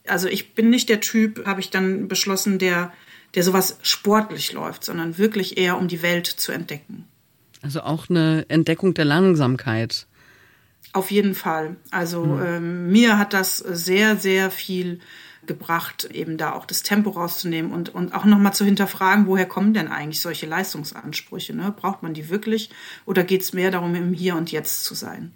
Also 0.05 0.27
ich 0.27 0.53
bin 0.55 0.70
nicht 0.70 0.89
der 0.89 1.00
Typ, 1.00 1.46
habe 1.46 1.62
ich 1.62 1.70
dann 1.70 2.08
beschlossen, 2.10 2.60
der, 2.60 2.91
der 3.36 3.43
sowas 3.43 3.79
sportlich 3.82 4.51
läuft, 4.51 4.84
sondern 4.84 5.17
wirklich 5.17 5.58
eher 5.58 5.77
um 5.77 5.88
die 5.88 6.01
Welt 6.01 6.27
zu 6.27 6.51
entdecken. 6.51 7.05
Also 7.62 7.82
auch 7.82 8.10
eine 8.10 8.46
Entdeckung 8.50 8.93
der 8.93 9.05
Langsamkeit. 9.05 10.05
Auf 10.91 11.12
jeden 11.12 11.34
Fall. 11.34 11.77
Also 11.91 12.25
mhm. 12.25 12.46
ähm, 12.46 12.91
mir 12.91 13.17
hat 13.17 13.34
das 13.34 13.58
sehr, 13.58 14.17
sehr 14.17 14.51
viel 14.51 15.00
gebracht, 15.48 16.10
eben 16.14 16.38
da 16.38 16.54
auch 16.54 16.66
das 16.66 16.84
Tempo 16.84 17.12
rauszunehmen 17.12 17.72
und, 17.72 17.90
und 17.94 18.14
auch 18.14 18.26
nochmal 18.26 18.54
zu 18.54 18.66
hinterfragen, 18.66 19.28
woher 19.28 19.46
kommen 19.46 19.74
denn 19.74 19.88
eigentlich 19.88 20.22
solche 20.22 20.46
Leistungsansprüche? 20.46 21.56
Ne? 21.56 21.74
Braucht 21.76 22.04
man 22.04 22.14
die 22.14 22.30
wirklich 22.30 22.70
oder 23.06 23.24
geht 23.24 23.42
es 23.42 23.54
mehr 23.54 23.72
darum, 23.72 23.96
im 23.96 24.14
Hier 24.14 24.36
und 24.36 24.52
Jetzt 24.52 24.84
zu 24.84 24.96
sein? 24.96 25.34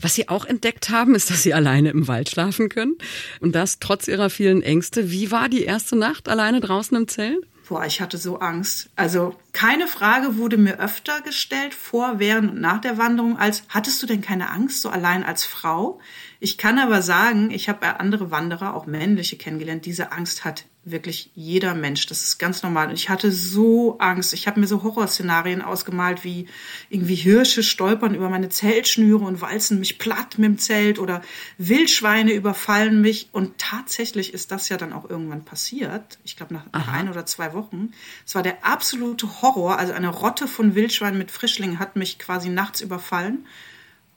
Was 0.00 0.14
Sie 0.14 0.28
auch 0.28 0.44
entdeckt 0.44 0.90
haben, 0.90 1.14
ist, 1.14 1.30
dass 1.30 1.42
Sie 1.42 1.54
alleine 1.54 1.90
im 1.90 2.08
Wald 2.08 2.28
schlafen 2.28 2.68
können. 2.68 2.96
Und 3.40 3.54
das 3.54 3.78
trotz 3.78 4.06
Ihrer 4.06 4.30
vielen 4.30 4.62
Ängste. 4.62 5.10
Wie 5.10 5.30
war 5.30 5.48
die 5.48 5.62
erste 5.62 5.96
Nacht 5.96 6.28
alleine 6.28 6.60
draußen 6.60 6.96
im 6.96 7.08
Zelt? 7.08 7.46
Boah, 7.72 7.86
ich 7.86 8.02
hatte 8.02 8.18
so 8.18 8.38
Angst. 8.38 8.90
Also 8.96 9.34
keine 9.54 9.88
Frage 9.88 10.36
wurde 10.36 10.58
mir 10.58 10.78
öfter 10.78 11.22
gestellt, 11.22 11.72
vor, 11.72 12.18
während 12.18 12.50
und 12.50 12.60
nach 12.60 12.82
der 12.82 12.98
Wanderung, 12.98 13.38
als 13.38 13.62
hattest 13.70 14.02
du 14.02 14.06
denn 14.06 14.20
keine 14.20 14.50
Angst, 14.50 14.82
so 14.82 14.90
allein 14.90 15.24
als 15.24 15.46
Frau? 15.46 15.98
Ich 16.38 16.58
kann 16.58 16.78
aber 16.78 17.00
sagen, 17.00 17.50
ich 17.50 17.70
habe 17.70 17.98
andere 17.98 18.30
Wanderer, 18.30 18.74
auch 18.74 18.84
männliche, 18.84 19.38
kennengelernt. 19.38 19.86
Diese 19.86 20.12
Angst 20.12 20.44
hat 20.44 20.66
wirklich 20.84 21.30
jeder 21.34 21.74
Mensch. 21.74 22.06
Das 22.06 22.22
ist 22.22 22.38
ganz 22.38 22.62
normal. 22.62 22.88
Und 22.88 22.94
ich 22.94 23.08
hatte 23.08 23.30
so 23.30 23.98
Angst. 23.98 24.32
Ich 24.32 24.46
habe 24.46 24.58
mir 24.58 24.66
so 24.66 24.82
Horrorszenarien 24.82 25.62
ausgemalt, 25.62 26.24
wie 26.24 26.48
irgendwie 26.90 27.14
Hirsche 27.14 27.62
stolpern 27.62 28.14
über 28.14 28.28
meine 28.28 28.48
Zeltschnüre 28.48 29.24
und 29.24 29.40
walzen 29.40 29.78
mich 29.78 29.98
platt 29.98 30.38
mit 30.38 30.48
dem 30.48 30.58
Zelt 30.58 30.98
oder 30.98 31.22
Wildschweine 31.58 32.32
überfallen 32.32 33.00
mich. 33.00 33.28
Und 33.32 33.58
tatsächlich 33.58 34.34
ist 34.34 34.50
das 34.50 34.68
ja 34.68 34.76
dann 34.76 34.92
auch 34.92 35.08
irgendwann 35.08 35.44
passiert. 35.44 36.18
Ich 36.24 36.36
glaube, 36.36 36.54
nach, 36.54 36.64
nach 36.72 36.88
ein 36.88 37.08
oder 37.08 37.26
zwei 37.26 37.54
Wochen. 37.54 37.92
Es 38.26 38.34
war 38.34 38.42
der 38.42 38.64
absolute 38.64 39.42
Horror. 39.42 39.78
Also 39.78 39.92
eine 39.92 40.08
Rotte 40.08 40.48
von 40.48 40.74
Wildschweinen 40.74 41.18
mit 41.18 41.30
Frischlingen 41.30 41.78
hat 41.78 41.94
mich 41.94 42.18
quasi 42.18 42.48
nachts 42.48 42.80
überfallen. 42.80 43.46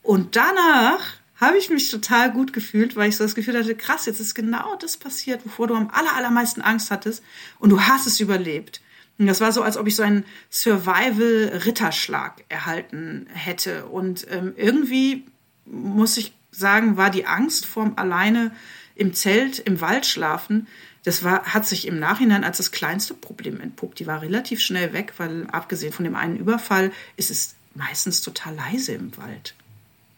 Und 0.01 0.35
danach 0.35 1.01
habe 1.37 1.57
ich 1.57 1.69
mich 1.69 1.89
total 1.89 2.31
gut 2.31 2.53
gefühlt, 2.53 2.95
weil 2.95 3.09
ich 3.09 3.17
so 3.17 3.23
das 3.23 3.35
Gefühl 3.35 3.57
hatte, 3.57 3.75
krass, 3.75 4.05
jetzt 4.05 4.19
ist 4.19 4.35
genau 4.35 4.75
das 4.75 4.97
passiert, 4.97 5.45
wovor 5.45 5.67
du 5.67 5.75
am 5.75 5.89
aller, 5.89 6.15
allermeisten 6.15 6.61
Angst 6.61 6.91
hattest 6.91 7.23
und 7.59 7.69
du 7.69 7.81
hast 7.81 8.07
es 8.07 8.19
überlebt. 8.19 8.81
Und 9.17 9.27
das 9.27 9.41
war 9.41 9.51
so, 9.51 9.61
als 9.61 9.77
ob 9.77 9.87
ich 9.87 9.95
so 9.95 10.03
einen 10.03 10.25
Survival-Ritterschlag 10.51 12.43
erhalten 12.49 13.27
hätte. 13.33 13.85
Und 13.85 14.27
ähm, 14.29 14.53
irgendwie, 14.57 15.25
muss 15.65 16.17
ich 16.17 16.33
sagen, 16.51 16.97
war 16.97 17.09
die 17.09 17.25
Angst 17.25 17.65
vorm 17.65 17.93
alleine 17.95 18.51
im 18.95 19.13
Zelt, 19.13 19.59
im 19.59 19.81
Wald 19.81 20.05
schlafen, 20.05 20.67
das 21.05 21.23
war, 21.23 21.53
hat 21.53 21.67
sich 21.67 21.85
im 21.85 21.99
Nachhinein 21.99 22.43
als 22.43 22.57
das 22.57 22.71
kleinste 22.71 23.13
Problem 23.13 23.61
entpuppt. 23.61 23.99
Die 23.99 24.07
war 24.07 24.21
relativ 24.21 24.59
schnell 24.59 24.91
weg, 24.91 25.13
weil 25.17 25.45
abgesehen 25.51 25.93
von 25.93 26.03
dem 26.03 26.15
einen 26.15 26.35
Überfall 26.35 26.91
ist 27.15 27.29
es 27.29 27.55
meistens 27.75 28.21
total 28.21 28.55
leise 28.55 28.93
im 28.93 29.15
Wald. 29.15 29.53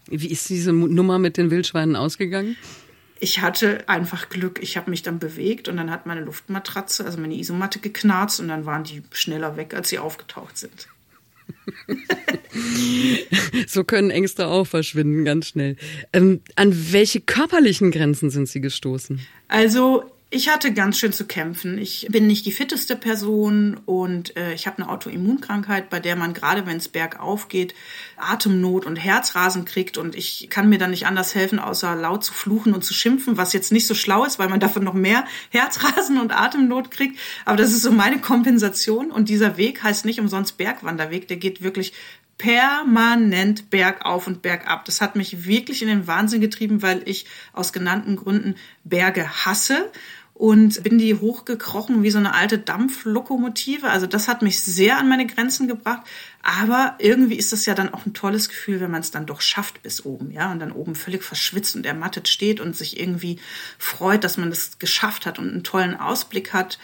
Wie 0.09 0.27
ist 0.27 0.49
diese 0.49 0.71
Nummer 0.73 1.19
mit 1.19 1.37
den 1.37 1.51
Wildschweinen 1.51 1.95
ausgegangen? 1.95 2.55
ich 3.19 3.41
hatte 3.41 3.87
einfach 3.87 4.29
Glück. 4.29 4.59
Ich 4.61 4.77
habe 4.77 4.89
mich 4.89 5.03
dann 5.03 5.19
bewegt 5.19 5.67
und 5.67 5.77
dann 5.77 5.91
hat 5.91 6.05
meine 6.05 6.21
Luftmatratze, 6.21 7.05
also 7.05 7.19
meine 7.19 7.35
Isomatte 7.35 7.79
geknarzt 7.79 8.39
und 8.39 8.47
dann 8.47 8.65
waren 8.65 8.83
die 8.83 9.03
schneller 9.11 9.57
weg, 9.57 9.73
als 9.73 9.89
sie 9.89 9.99
aufgetaucht 9.99 10.57
sind. 10.57 10.87
so 13.67 13.83
können 13.83 14.11
Ängste 14.11 14.47
auch 14.47 14.65
verschwinden, 14.65 15.23
ganz 15.23 15.47
schnell. 15.47 15.77
Ähm, 16.11 16.41
an 16.55 16.91
welche 16.91 17.21
körperlichen 17.21 17.91
Grenzen 17.91 18.29
sind 18.29 18.49
Sie 18.49 18.59
gestoßen? 18.59 19.21
Also 19.47 20.11
ich 20.29 20.49
hatte 20.49 20.73
ganz 20.73 20.97
schön 20.97 21.13
zu 21.13 21.25
kämpfen. 21.25 21.77
Ich 21.77 22.07
bin 22.09 22.27
nicht 22.27 22.45
die 22.45 22.51
fitteste 22.51 22.97
Person 22.97 23.79
und 23.85 24.35
äh, 24.35 24.53
ich 24.53 24.67
habe 24.67 24.81
eine 24.81 24.91
Autoimmunkrankheit, 24.91 25.89
bei 25.89 26.01
der 26.01 26.17
man 26.17 26.33
gerade, 26.33 26.65
wenn 26.65 26.75
es 26.75 26.89
bergauf 26.89 27.47
geht, 27.47 27.73
Atemnot 28.17 28.85
und 28.85 28.97
Herzrasen 28.97 29.63
kriegt 29.63 29.97
und 29.97 30.15
ich 30.15 30.49
kann 30.49 30.67
mir 30.67 30.79
dann 30.79 30.91
nicht 30.91 31.07
anders 31.07 31.33
helfen, 31.33 31.59
außer 31.59 31.95
laut 31.95 32.25
zu 32.25 32.33
fluchen 32.33 32.73
und 32.73 32.83
zu 32.83 32.93
schimpfen, 32.93 33.37
was 33.37 33.53
jetzt 33.53 33.71
nicht 33.71 33.87
so 33.87 33.95
schlau 33.95 34.25
ist, 34.25 34.37
weil 34.37 34.49
man 34.49 34.59
davon 34.59 34.83
noch 34.83 34.93
mehr 34.93 35.23
Herzrasen 35.49 36.19
und 36.19 36.37
Atemnot 36.37 36.91
kriegt. 36.91 37.17
Aber 37.45 37.55
das 37.55 37.71
ist 37.71 37.83
so 37.83 37.91
meine 37.91 38.19
Kompensation 38.19 39.11
und 39.11 39.29
dieser 39.29 39.55
Weg 39.55 39.81
heißt 39.81 40.03
nicht 40.03 40.19
umsonst 40.19 40.57
Bergwanderweg. 40.57 41.29
Der 41.29 41.37
geht 41.37 41.61
wirklich 41.61 41.93
permanent 42.37 43.69
bergauf 43.69 44.27
und 44.27 44.41
bergab. 44.41 44.85
Das 44.85 45.01
hat 45.01 45.15
mich 45.15 45.45
wirklich 45.45 45.81
in 45.81 45.87
den 45.87 46.07
Wahnsinn 46.07 46.41
getrieben, 46.41 46.81
weil 46.81 47.01
ich 47.05 47.25
aus 47.53 47.73
genannten 47.73 48.15
Gründen 48.15 48.55
Berge 48.83 49.45
hasse 49.45 49.91
und 50.37 50.83
bin 50.83 50.99
die 50.99 51.15
hochgekrochen 51.15 52.03
wie 52.03 52.11
so 52.11 52.19
eine 52.19 52.35
alte 52.35 52.59
Dampflokomotive. 52.59 53.89
Also 53.89 54.05
das 54.05 54.27
hat 54.27 54.43
mich 54.43 54.61
sehr 54.61 54.99
an 54.99 55.09
meine 55.09 55.25
Grenzen 55.25 55.67
gebracht. 55.67 56.03
Aber 56.43 56.95
irgendwie 56.99 57.35
ist 57.35 57.51
das 57.51 57.65
ja 57.65 57.73
dann 57.73 57.93
auch 57.93 58.05
ein 58.05 58.13
tolles 58.13 58.47
Gefühl, 58.47 58.79
wenn 58.79 58.91
man 58.91 59.01
es 59.01 59.11
dann 59.11 59.25
doch 59.25 59.41
schafft 59.41 59.83
bis 59.83 60.05
oben, 60.05 60.31
ja, 60.31 60.51
und 60.51 60.59
dann 60.59 60.71
oben 60.71 60.95
völlig 60.95 61.23
verschwitzt 61.23 61.75
und 61.75 61.85
ermattet 61.85 62.27
steht 62.29 62.59
und 62.59 62.75
sich 62.75 62.99
irgendwie 62.99 63.39
freut, 63.77 64.23
dass 64.23 64.37
man 64.37 64.49
das 64.49 64.79
geschafft 64.79 65.25
hat 65.25 65.39
und 65.39 65.49
einen 65.49 65.63
tollen 65.63 65.99
Ausblick 65.99 66.53
hat. 66.53 66.79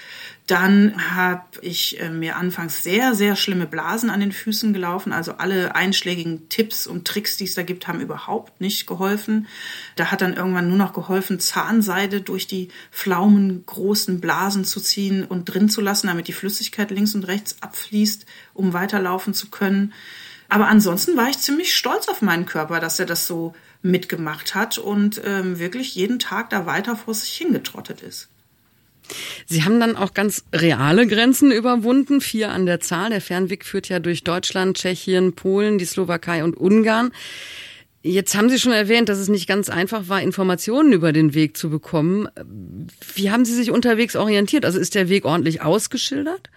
Dann 0.48 1.16
habe 1.16 1.46
ich 1.62 2.02
äh, 2.02 2.10
mir 2.10 2.36
anfangs 2.36 2.84
sehr, 2.84 3.16
sehr 3.16 3.38
schlimme 3.38 3.66
Blasen 3.66 4.10
an 4.10 4.20
den 4.20 4.34
Füßen 4.34 4.74
gelaufen. 4.74 5.14
Also 5.14 5.34
alle 5.34 5.74
einschlägigen 5.74 6.50
Tipps 6.50 6.86
und 6.86 7.08
Tricks, 7.08 7.38
die 7.38 7.46
es 7.46 7.54
da 7.54 7.64
gibt, 7.64 7.88
haben 7.88 8.02
überhaupt 8.02 8.60
nicht 8.60 8.86
geholfen. 8.86 9.48
Da 9.96 10.12
hat 10.12 10.22
dann 10.22 10.34
irgendwann 10.34 10.68
nur 10.68 10.78
noch 10.78 10.92
geholfen, 10.92 11.40
Zahnseide 11.40 12.20
durch 12.20 12.46
die 12.46 12.68
Pflaumen 12.92 13.66
großen 13.66 14.20
Blasen 14.20 14.66
zu 14.66 14.82
ziehen 14.82 15.24
und 15.24 15.46
drin 15.46 15.70
zu 15.70 15.80
lassen, 15.80 16.08
damit 16.08 16.28
die 16.28 16.34
Flüssigkeit 16.34 16.92
links 16.92 17.16
und 17.16 17.24
rechts 17.24 17.62
abfließt, 17.62 18.26
um 18.54 18.74
weiterlaufen 18.74 19.34
zu 19.34 19.50
können. 19.50 19.94
Aber 20.50 20.68
ansonsten 20.68 21.18
war 21.18 21.30
ich 21.30 21.40
ziemlich 21.40 21.74
stolz 21.74 22.08
auf 22.08 22.22
meinen 22.22 22.46
Körper, 22.46 22.80
dass 22.80 23.00
er 23.00 23.06
das 23.06 23.26
so 23.26 23.54
mitgemacht 23.82 24.56
hat 24.56 24.78
und 24.78 25.22
ähm, 25.26 25.60
wirklich 25.60 25.96
jeden 25.96 26.20
Tag 26.20 26.50
da 26.50 26.66
weiter 26.66 26.96
vor 26.96 27.14
sich 27.14 27.34
hingetrottet 27.34 28.02
ist. 28.02 28.30
Sie 29.46 29.64
haben 29.64 29.80
dann 29.80 29.98
auch 29.98 30.14
ganz 30.14 30.46
reale 30.54 31.08
Grenzen 31.08 31.52
überwunden, 31.52 32.22
vier 32.22 32.52
an 32.52 32.66
der 32.66 32.80
Zahl. 32.80 33.10
Der 33.10 33.22
Fernweg 33.22 33.66
führt 33.66 33.90
ja 33.90 34.00
durch 34.00 34.24
Deutschland, 34.24 34.78
Tschechien, 34.78 35.34
Polen, 35.34 35.78
die 35.78 35.86
Slowakei 35.86 36.44
und 36.44 36.56
Ungarn. 36.56 37.12
Jetzt 38.02 38.36
haben 38.36 38.50
Sie 38.50 38.60
schon 38.60 38.74
erwähnt, 38.74 39.08
dass 39.10 39.18
es 39.18 39.30
nicht 39.30 39.48
ganz 39.48 39.70
einfach 39.70 40.10
war, 40.10 40.22
Informationen 40.22 40.92
über 40.92 41.14
den 41.14 41.34
Weg 41.34 41.56
zu 41.56 41.70
bekommen. 41.70 42.28
Wie 43.16 43.32
haben 43.32 43.46
Sie 43.46 43.56
sich 43.56 43.72
unterwegs 43.72 44.16
orientiert? 44.16 44.66
Also 44.66 44.80
ist 44.80 44.96
der 44.96 45.10
Weg 45.10 45.26
ordentlich 45.26 45.62
ausgeschildert? 45.62 46.50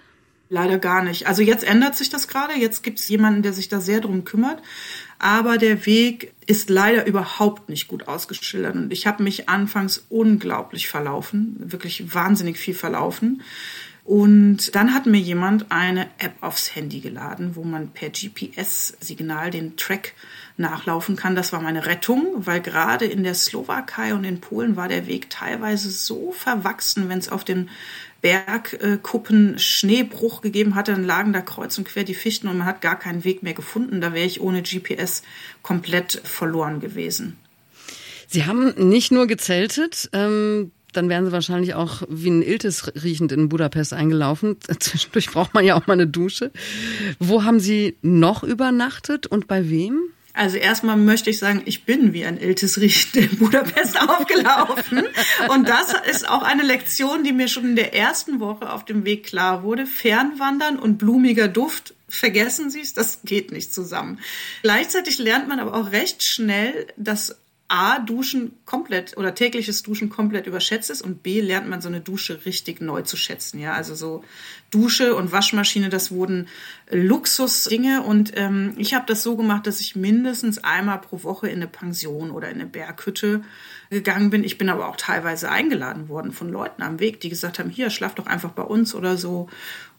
Leider 0.49 0.79
gar 0.79 1.03
nicht. 1.03 1.27
Also 1.27 1.43
jetzt 1.43 1.65
ändert 1.65 1.97
sich 1.97 2.09
das 2.09 2.29
gerade. 2.29 2.55
Jetzt 2.55 2.83
gibt 2.83 3.01
es 3.01 3.09
jemanden, 3.09 3.43
der 3.43 3.53
sich 3.53 3.69
da 3.69 3.81
sehr 3.81 4.01
drum 4.01 4.25
kümmert. 4.25 4.63
Aber 5.19 5.59
der 5.59 5.87
Weg 5.87 6.33
ist 6.47 6.71
leider 6.71 7.07
überhaupt 7.07 7.69
nicht 7.69 7.89
gut 7.89 8.07
ausgeschildert. 8.07 8.77
Und 8.77 8.93
ich 8.93 9.07
habe 9.07 9.23
mich 9.23 9.49
anfangs 9.49 10.05
unglaublich 10.09 10.89
verlaufen, 10.89 11.57
wirklich 11.59 12.15
wahnsinnig 12.15 12.59
viel 12.59 12.75
verlaufen. 12.75 13.43
Und 14.05 14.77
dann 14.77 14.95
hat 14.95 15.07
mir 15.07 15.19
jemand 15.19 15.73
eine 15.73 16.07
App 16.19 16.35
aufs 16.41 16.77
Handy 16.77 17.01
geladen, 17.01 17.57
wo 17.57 17.65
man 17.65 17.89
per 17.89 18.11
GPS-Signal 18.11 19.51
den 19.51 19.77
Track 19.77 20.13
nachlaufen 20.57 21.17
kann. 21.17 21.35
Das 21.35 21.53
war 21.53 21.61
meine 21.61 21.87
Rettung, 21.87 22.25
weil 22.37 22.61
gerade 22.61 23.05
in 23.05 23.25
der 23.25 23.35
Slowakei 23.35 24.15
und 24.15 24.23
in 24.23 24.41
Polen 24.41 24.77
war 24.77 24.87
der 24.87 25.09
Weg 25.09 25.29
teilweise 25.29 25.91
so 25.91 26.31
verwachsen, 26.31 27.09
wenn 27.09 27.19
es 27.19 27.29
auf 27.29 27.43
den 27.43 27.69
Bergkuppen 28.27 29.57
Schneebruch 29.57 30.41
gegeben 30.41 30.75
hatte, 30.75 30.91
dann 30.91 31.05
lagen 31.05 31.33
da 31.33 31.43
kreuz 31.43 31.79
und 31.79 31.87
quer 31.87 32.03
die 32.03 32.13
Fichten 32.13 32.49
und 32.49 32.59
man 32.59 32.67
hat 32.67 32.81
gar 32.81 32.99
keinen 32.99 33.23
Weg 33.23 33.45
mehr 33.45 33.55
gefunden. 33.55 34.01
Da 34.01 34.15
wäre 34.15 34.27
ich 34.27 34.41
ohne 34.41 34.63
GPS 34.63 35.23
komplett 35.63 36.21
verloren 36.25 36.81
gewesen. 36.81 37.37
Sie 38.27 38.45
haben 38.45 38.75
nicht 38.89 39.13
nur 39.13 39.29
gezeltet, 39.29 40.11
ähm, 40.13 40.73
dann 40.93 41.09
wären 41.09 41.27
Sie 41.27 41.31
wahrscheinlich 41.31 41.75
auch 41.75 42.03
wie 42.09 42.31
ein 42.31 42.43
Iltis 42.43 42.91
riechend 43.05 43.31
in 43.31 43.49
Budapest 43.49 43.93
eingelaufen. 43.93 44.57
Zwischendurch 44.81 45.31
braucht 45.31 45.55
man 45.55 45.65
ja 45.65 45.77
auch 45.77 45.87
mal 45.87 45.93
eine 45.93 46.09
Dusche. 46.09 46.51
Wo 47.21 47.45
haben 47.45 47.61
Sie 47.61 47.97
noch 48.03 48.43
übernachtet 48.43 49.29
und 49.29 49.47
bei 49.47 49.71
wem? 49.71 50.01
Also 50.37 50.59
erstmal 50.59 50.99
möchte 50.99 51.31
ich 51.31 51.39
sagen, 51.39 51.63
ich 51.65 51.85
bin 51.85 52.13
wie 52.13 52.27
ein 52.27 52.39
Iltis 52.39 52.79
riechend 52.79 53.17
in 53.17 53.39
Budapest 53.39 53.99
aufgelaufen. 54.09 55.05
Und 55.49 55.67
das 55.67 55.95
ist 56.11 56.29
auch 56.29 56.43
eine 56.43 56.63
Lektion, 56.63 57.25
die 57.25 57.33
mir 57.33 57.49
schon 57.49 57.65
in 57.65 57.77
der 57.77 57.95
ersten 57.95 58.39
Woche 58.39 58.71
auf 58.71 58.85
dem 58.85 59.07
Weg 59.07 59.25
klar 59.25 59.63
wurde. 59.63 59.87
Fernwandern 59.87 60.79
und 60.79 60.99
blumiger 60.99 61.49
Duft 61.49 61.95
vergessen 62.09 62.71
Sie 62.71 62.83
es, 62.83 62.93
das 62.93 63.21
geht 63.25 63.51
nicht 63.51 63.73
zusammen. 63.73 64.21
Gleichzeitig 64.63 65.19
lernt 65.19 65.49
man 65.49 65.59
aber 65.59 65.75
auch 65.75 65.91
recht 65.93 66.23
schnell, 66.23 66.87
dass 66.97 67.37
A, 67.69 67.99
Duschen 67.99 68.53
komplett 68.65 69.17
oder 69.17 69.35
tägliches 69.35 69.83
Duschen 69.83 70.09
komplett 70.09 70.47
überschätzt 70.47 70.89
ist 70.89 71.03
und 71.03 71.25
B, 71.25 71.41
lernt 71.41 71.69
man 71.69 71.81
so 71.81 71.89
eine 71.89 72.01
Dusche 72.01 72.45
richtig 72.47 72.81
neu 72.81 73.03
zu 73.03 73.17
schätzen. 73.17 73.59
Ja, 73.59 73.73
also 73.73 73.97
so 73.97 74.23
Dusche 74.71 75.17
und 75.17 75.33
Waschmaschine, 75.33 75.89
das 75.89 76.13
wurden 76.13 76.47
Luxusdinge 76.91 78.03
und 78.03 78.33
ähm, 78.37 78.75
ich 78.77 78.95
habe 78.95 79.07
das 79.09 79.25
so 79.25 79.37
gemacht, 79.37 79.67
dass 79.67 79.81
ich 79.81 79.97
mindestens 79.97 80.63
einmal 80.63 81.01
pro 81.01 81.25
Woche 81.25 81.49
in 81.49 81.57
eine 81.57 81.67
Pension 81.67 82.31
oder 82.31 82.49
in 82.49 82.61
eine 82.61 82.67
Berghütte 82.67 83.43
gegangen 83.91 84.31
bin. 84.31 84.45
Ich 84.45 84.59
bin 84.59 84.69
aber 84.69 84.89
auch 84.89 84.97
teilweise 84.97 85.51
eingeladen 85.51 86.09
worden 86.09 86.31
von 86.31 86.49
Leuten 86.49 86.83
am 86.83 87.01
Weg, 87.01 87.21
die 87.21 87.31
gesagt 87.31 87.59
haben, 87.59 87.71
hier, 87.71 87.91
schlaf 87.91 88.15
doch 88.15 88.27
einfach 88.27 88.51
bei 88.51 88.63
uns 88.63 88.95
oder 88.95 89.17
so. 89.17 89.49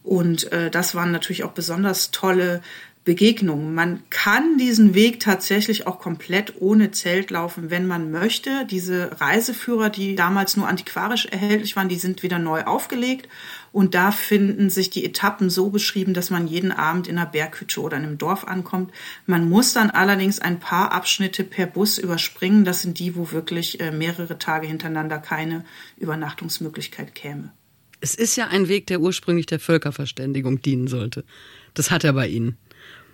Und 0.02 0.50
äh, 0.52 0.70
das 0.70 0.94
waren 0.94 1.12
natürlich 1.12 1.44
auch 1.44 1.52
besonders 1.52 2.12
tolle 2.12 2.62
Begegnungen. 3.08 3.74
Man 3.74 4.02
kann 4.10 4.58
diesen 4.58 4.92
Weg 4.92 5.18
tatsächlich 5.18 5.86
auch 5.86 5.98
komplett 5.98 6.60
ohne 6.60 6.90
Zelt 6.90 7.30
laufen, 7.30 7.70
wenn 7.70 7.86
man 7.86 8.10
möchte. 8.10 8.66
Diese 8.70 9.18
Reiseführer, 9.18 9.88
die 9.88 10.14
damals 10.14 10.58
nur 10.58 10.68
antiquarisch 10.68 11.24
erhältlich 11.24 11.74
waren, 11.74 11.88
die 11.88 11.96
sind 11.96 12.22
wieder 12.22 12.38
neu 12.38 12.64
aufgelegt. 12.64 13.26
Und 13.72 13.94
da 13.94 14.12
finden 14.12 14.68
sich 14.68 14.90
die 14.90 15.06
Etappen 15.06 15.48
so 15.48 15.70
beschrieben, 15.70 16.12
dass 16.12 16.28
man 16.28 16.48
jeden 16.48 16.70
Abend 16.70 17.08
in 17.08 17.16
einer 17.16 17.24
Berghütte 17.24 17.80
oder 17.80 17.96
in 17.96 18.02
einem 18.02 18.18
Dorf 18.18 18.44
ankommt. 18.44 18.92
Man 19.24 19.48
muss 19.48 19.72
dann 19.72 19.88
allerdings 19.88 20.38
ein 20.38 20.60
paar 20.60 20.92
Abschnitte 20.92 21.44
per 21.44 21.64
Bus 21.64 21.96
überspringen. 21.96 22.66
Das 22.66 22.82
sind 22.82 22.98
die, 22.98 23.16
wo 23.16 23.32
wirklich 23.32 23.80
äh, 23.80 23.90
mehrere 23.90 24.38
Tage 24.38 24.66
hintereinander 24.66 25.16
keine 25.16 25.64
Übernachtungsmöglichkeit 25.96 27.14
käme. 27.14 27.54
Es 28.02 28.14
ist 28.14 28.36
ja 28.36 28.48
ein 28.48 28.68
Weg, 28.68 28.86
der 28.88 29.00
ursprünglich 29.00 29.46
der 29.46 29.60
Völkerverständigung 29.60 30.60
dienen 30.60 30.88
sollte. 30.88 31.24
Das 31.72 31.90
hat 31.90 32.04
er 32.04 32.12
bei 32.12 32.28
Ihnen. 32.28 32.58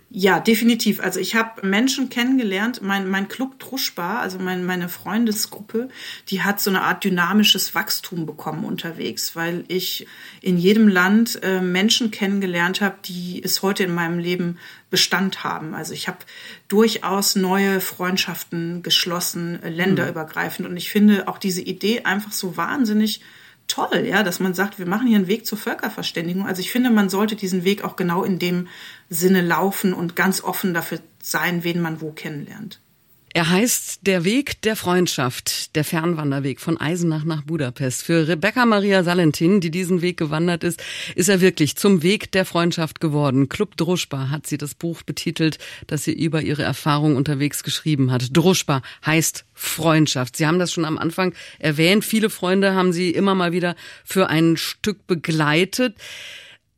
Ja, 0.09 0.39
definitiv. 0.39 1.01
Also 1.01 1.19
ich 1.19 1.35
habe 1.35 1.67
Menschen 1.67 2.09
kennengelernt, 2.09 2.81
mein, 2.81 3.09
mein 3.09 3.27
Club 3.27 3.59
Druschbar, 3.59 4.19
also 4.19 4.39
mein, 4.39 4.63
meine 4.63 4.87
Freundesgruppe, 4.87 5.89
die 6.29 6.41
hat 6.41 6.61
so 6.61 6.69
eine 6.69 6.83
Art 6.83 7.03
dynamisches 7.03 7.75
Wachstum 7.75 8.25
bekommen 8.25 8.63
unterwegs, 8.63 9.35
weil 9.35 9.65
ich 9.67 10.07
in 10.41 10.57
jedem 10.57 10.87
Land 10.87 11.41
äh, 11.43 11.59
Menschen 11.59 12.11
kennengelernt 12.11 12.81
habe, 12.81 12.95
die 13.03 13.41
es 13.43 13.61
heute 13.61 13.83
in 13.83 13.93
meinem 13.93 14.19
Leben 14.19 14.57
Bestand 14.89 15.43
haben. 15.43 15.73
Also 15.73 15.93
ich 15.93 16.07
habe 16.07 16.19
durchaus 16.69 17.35
neue 17.35 17.81
Freundschaften 17.81 18.83
geschlossen, 18.83 19.61
äh, 19.63 19.69
länderübergreifend. 19.69 20.67
Und 20.67 20.77
ich 20.77 20.91
finde 20.91 21.27
auch 21.27 21.39
diese 21.39 21.61
Idee 21.61 22.03
einfach 22.03 22.31
so 22.31 22.55
wahnsinnig 22.55 23.21
toll, 23.67 24.05
ja, 24.05 24.23
dass 24.23 24.39
man 24.39 24.53
sagt, 24.53 24.79
wir 24.79 24.85
machen 24.85 25.07
hier 25.07 25.17
einen 25.17 25.27
Weg 25.27 25.45
zur 25.45 25.57
Völkerverständigung. 25.57 26.45
Also 26.45 26.61
ich 26.61 26.71
finde, 26.71 26.89
man 26.89 27.09
sollte 27.09 27.35
diesen 27.35 27.63
Weg 27.63 27.83
auch 27.83 27.95
genau 27.95 28.23
in 28.23 28.39
dem 28.39 28.67
Sinne 29.09 29.41
laufen 29.41 29.93
und 29.93 30.15
ganz 30.15 30.43
offen 30.43 30.73
dafür 30.73 30.99
sein, 31.21 31.63
wen 31.63 31.81
man 31.81 32.01
wo 32.01 32.11
kennenlernt. 32.11 32.79
Er 33.35 33.49
heißt 33.49 34.07
Der 34.07 34.23
Weg 34.23 34.61
der 34.61 34.77
Freundschaft, 34.77 35.75
der 35.75 35.83
Fernwanderweg 35.83 36.61
von 36.61 36.79
Eisenach 36.79 37.25
nach 37.25 37.41
Budapest. 37.41 38.03
Für 38.03 38.29
Rebecca 38.29 38.65
Maria 38.65 39.03
Salentin, 39.03 39.59
die 39.59 39.71
diesen 39.71 40.01
Weg 40.01 40.15
gewandert 40.15 40.63
ist, 40.63 40.81
ist 41.15 41.27
er 41.27 41.41
wirklich 41.41 41.75
zum 41.75 42.01
Weg 42.01 42.31
der 42.31 42.45
Freundschaft 42.45 43.01
geworden. 43.01 43.49
Club 43.49 43.75
Druschba 43.75 44.29
hat 44.29 44.47
sie 44.47 44.57
das 44.57 44.73
Buch 44.73 45.03
betitelt, 45.03 45.57
das 45.87 46.05
sie 46.05 46.13
über 46.13 46.43
ihre 46.43 46.63
Erfahrung 46.63 47.17
unterwegs 47.17 47.63
geschrieben 47.63 48.09
hat. 48.09 48.29
Druschba 48.31 48.81
heißt 49.05 49.43
Freundschaft. 49.53 50.37
Sie 50.37 50.47
haben 50.47 50.57
das 50.57 50.71
schon 50.71 50.85
am 50.85 50.97
Anfang 50.97 51.33
erwähnt. 51.59 52.05
Viele 52.05 52.29
Freunde 52.29 52.73
haben 52.73 52.93
sie 52.93 53.09
immer 53.09 53.35
mal 53.35 53.51
wieder 53.51 53.75
für 54.05 54.29
ein 54.29 54.55
Stück 54.55 55.07
begleitet. 55.07 55.97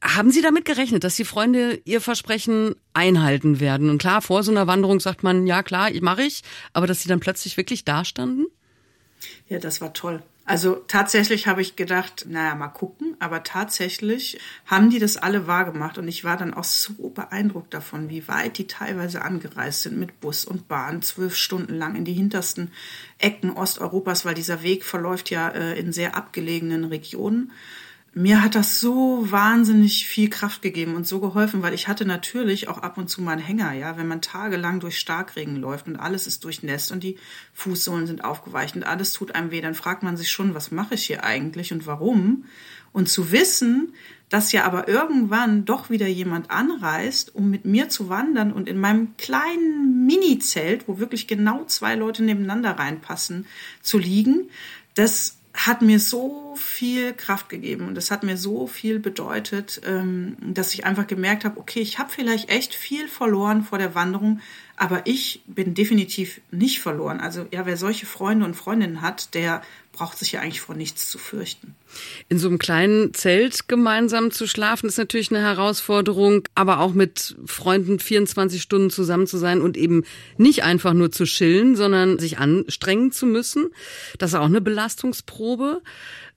Haben 0.01 0.31
Sie 0.31 0.41
damit 0.41 0.65
gerechnet, 0.65 1.03
dass 1.03 1.15
die 1.15 1.25
Freunde 1.25 1.81
ihr 1.85 2.01
Versprechen 2.01 2.75
einhalten 2.93 3.59
werden? 3.59 3.89
Und 3.89 3.97
klar, 3.97 4.21
vor 4.21 4.43
so 4.43 4.51
einer 4.51 4.67
Wanderung 4.67 4.99
sagt 4.99 5.23
man, 5.23 5.47
ja 5.47 5.63
klar, 5.63 5.89
mache 6.01 6.23
ich, 6.23 6.43
aber 6.73 6.85
dass 6.85 7.01
sie 7.01 7.09
dann 7.09 7.19
plötzlich 7.19 7.57
wirklich 7.57 7.83
dastanden? 7.83 8.45
Ja, 9.47 9.57
das 9.59 9.81
war 9.81 9.93
toll. 9.93 10.21
Also 10.47 10.75
tatsächlich 10.75 11.45
habe 11.45 11.61
ich 11.61 11.75
gedacht, 11.75 12.25
naja, 12.29 12.55
mal 12.55 12.69
gucken, 12.69 13.17
aber 13.19 13.43
tatsächlich 13.43 14.39
haben 14.65 14.89
die 14.89 14.97
das 14.99 15.17
alle 15.17 15.45
wahrgemacht 15.45 15.97
und 15.97 16.07
ich 16.07 16.23
war 16.23 16.37
dann 16.37 16.53
auch 16.53 16.63
so 16.63 17.09
beeindruckt 17.09 17.73
davon, 17.73 18.07
wie 18.09 18.29
weit 18.29 18.57
die 18.57 18.65
teilweise 18.65 19.23
angereist 19.23 19.81
sind 19.81 19.97
mit 19.99 20.21
Bus 20.21 20.45
und 20.45 20.69
Bahn, 20.69 21.01
zwölf 21.01 21.35
Stunden 21.35 21.73
lang 21.73 21.95
in 21.95 22.05
die 22.05 22.13
hintersten 22.13 22.71
Ecken 23.17 23.51
Osteuropas, 23.51 24.23
weil 24.23 24.35
dieser 24.35 24.63
Weg 24.63 24.85
verläuft 24.85 25.31
ja 25.31 25.49
äh, 25.49 25.77
in 25.77 25.91
sehr 25.91 26.15
abgelegenen 26.15 26.85
Regionen 26.85 27.51
mir 28.17 28.41
hat 28.41 28.55
das 28.55 28.79
so 28.79 29.29
wahnsinnig 29.29 30.07
viel 30.07 30.29
Kraft 30.29 30.63
gegeben 30.63 30.95
und 30.95 31.05
so 31.05 31.19
geholfen, 31.19 31.61
weil 31.61 31.75
ich 31.75 31.87
hatte 31.87 32.03
natürlich 32.03 32.67
auch 32.67 32.79
ab 32.79 32.97
und 32.97 33.09
zu 33.09 33.21
mal 33.21 33.33
einen 33.33 33.41
Hänger, 33.41 33.73
ja, 33.73 33.95
wenn 33.95 34.07
man 34.07 34.21
tagelang 34.21 34.79
durch 34.79 34.97
Starkregen 34.97 35.55
läuft 35.55 35.87
und 35.87 35.97
alles 35.97 36.25
ist 36.25 36.43
durchnässt 36.43 36.91
und 36.91 37.03
die 37.03 37.17
Fußsohlen 37.53 38.07
sind 38.07 38.23
aufgeweicht 38.23 38.75
und 38.75 38.83
alles 38.83 39.13
tut 39.13 39.35
einem 39.35 39.51
weh, 39.51 39.61
dann 39.61 39.75
fragt 39.75 40.01
man 40.01 40.17
sich 40.17 40.31
schon, 40.31 40.55
was 40.55 40.71
mache 40.71 40.95
ich 40.95 41.05
hier 41.05 41.23
eigentlich 41.23 41.71
und 41.71 41.85
warum? 41.85 42.45
Und 42.91 43.07
zu 43.07 43.31
wissen, 43.31 43.93
dass 44.29 44.51
ja 44.51 44.63
aber 44.63 44.87
irgendwann 44.87 45.65
doch 45.65 45.91
wieder 45.91 46.07
jemand 46.07 46.49
anreist, 46.49 47.35
um 47.35 47.51
mit 47.51 47.65
mir 47.65 47.87
zu 47.87 48.09
wandern 48.09 48.51
und 48.51 48.67
in 48.67 48.79
meinem 48.79 49.15
kleinen 49.17 50.07
Mini-Zelt, 50.07 50.87
wo 50.87 50.97
wirklich 50.97 51.27
genau 51.27 51.65
zwei 51.65 51.93
Leute 51.93 52.23
nebeneinander 52.23 52.71
reinpassen, 52.71 53.45
zu 53.83 53.99
liegen, 53.99 54.49
das 54.95 55.37
hat 55.57 55.81
mir 55.81 55.99
so 55.99 56.55
viel 56.55 57.13
Kraft 57.13 57.49
gegeben 57.49 57.87
und 57.87 57.95
das 57.95 58.11
hat 58.11 58.21
mir 58.21 58.37
so 58.37 58.67
viel 58.67 58.99
bedeutet, 58.99 59.81
ähm, 59.85 60.37
dass 60.39 60.73
ich 60.75 60.85
einfach 60.85 61.07
gemerkt 61.07 61.45
habe, 61.45 61.59
okay, 61.59 61.79
ich 61.79 61.97
habe 61.97 62.11
vielleicht 62.11 62.49
echt 62.49 62.75
viel 62.75 63.07
verloren 63.07 63.63
vor 63.63 63.79
der 63.79 63.95
Wanderung, 63.95 64.39
aber 64.75 65.01
ich 65.05 65.41
bin 65.47 65.73
definitiv 65.73 66.41
nicht 66.51 66.79
verloren. 66.79 67.19
Also 67.19 67.47
ja, 67.51 67.65
wer 67.65 67.75
solche 67.75 68.05
Freunde 68.05 68.45
und 68.45 68.53
Freundinnen 68.53 69.01
hat, 69.01 69.33
der 69.33 69.63
braucht 69.97 70.19
sich 70.19 70.31
ja 70.31 70.41
eigentlich 70.41 70.61
vor 70.61 70.75
nichts 70.75 71.09
zu 71.09 71.17
fürchten. 71.17 71.75
In 72.29 72.37
so 72.37 72.47
einem 72.47 72.59
kleinen 72.59 73.13
Zelt 73.15 73.67
gemeinsam 73.67 74.29
zu 74.29 74.47
schlafen 74.47 74.87
ist 74.87 74.97
natürlich 74.97 75.31
eine 75.31 75.41
Herausforderung, 75.41 76.47
aber 76.53 76.79
auch 76.79 76.93
mit 76.93 77.35
Freunden 77.45 77.97
24 77.97 78.61
Stunden 78.61 78.91
zusammen 78.91 79.25
zu 79.25 79.37
sein 79.37 79.59
und 79.59 79.75
eben 79.75 80.03
nicht 80.37 80.63
einfach 80.63 80.93
nur 80.93 81.11
zu 81.11 81.23
chillen, 81.23 81.75
sondern 81.75 82.19
sich 82.19 82.37
anstrengen 82.37 83.11
zu 83.11 83.25
müssen. 83.25 83.69
Das 84.19 84.31
ist 84.31 84.35
auch 84.35 84.45
eine 84.45 84.61
Belastungsprobe. 84.61 85.81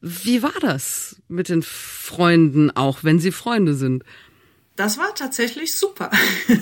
Wie 0.00 0.42
war 0.42 0.58
das 0.62 1.20
mit 1.28 1.50
den 1.50 1.62
Freunden, 1.62 2.70
auch 2.70 3.04
wenn 3.04 3.18
sie 3.18 3.32
Freunde 3.32 3.74
sind? 3.74 4.04
Das 4.80 4.96
war 4.96 5.14
tatsächlich 5.14 5.74
super. 5.74 6.10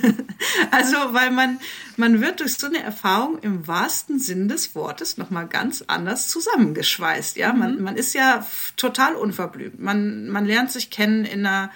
also, 0.72 0.96
weil 1.12 1.30
man, 1.30 1.60
man 1.96 2.20
wird 2.20 2.40
durch 2.40 2.54
so 2.54 2.66
eine 2.66 2.82
Erfahrung 2.82 3.38
im 3.42 3.68
wahrsten 3.68 4.18
Sinn 4.18 4.48
des 4.48 4.74
Wortes 4.74 5.18
nochmal 5.18 5.46
ganz 5.46 5.84
anders 5.86 6.26
zusammengeschweißt. 6.26 7.36
Ja, 7.36 7.52
man, 7.52 7.76
mhm. 7.76 7.82
man 7.84 7.96
ist 7.96 8.14
ja 8.14 8.44
total 8.76 9.14
unverblümt. 9.14 9.78
Man, 9.78 10.28
man 10.30 10.46
lernt 10.46 10.72
sich 10.72 10.90
kennen 10.90 11.24
in 11.24 11.46
einer 11.46 11.70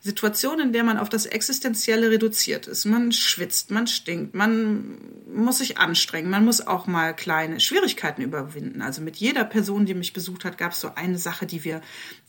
Situation, 0.00 0.60
in 0.60 0.72
der 0.72 0.84
man 0.84 0.98
auf 0.98 1.08
das 1.08 1.26
Existenzielle 1.26 2.12
reduziert 2.12 2.68
ist. 2.68 2.84
Man 2.84 3.10
schwitzt, 3.10 3.72
man 3.72 3.88
stinkt, 3.88 4.34
man 4.34 4.98
muss 5.34 5.58
sich 5.58 5.78
anstrengen, 5.78 6.30
man 6.30 6.44
muss 6.44 6.64
auch 6.64 6.86
mal 6.86 7.12
kleine 7.12 7.58
Schwierigkeiten 7.58 8.22
überwinden. 8.22 8.82
Also 8.82 9.02
mit 9.02 9.16
jeder 9.16 9.44
Person, 9.44 9.84
die 9.84 9.94
mich 9.94 10.12
besucht 10.12 10.44
hat, 10.44 10.58
gab 10.58 10.70
es 10.70 10.80
so 10.80 10.94
eine 10.94 11.18
Sache, 11.18 11.46
die 11.46 11.64
wir 11.64 11.80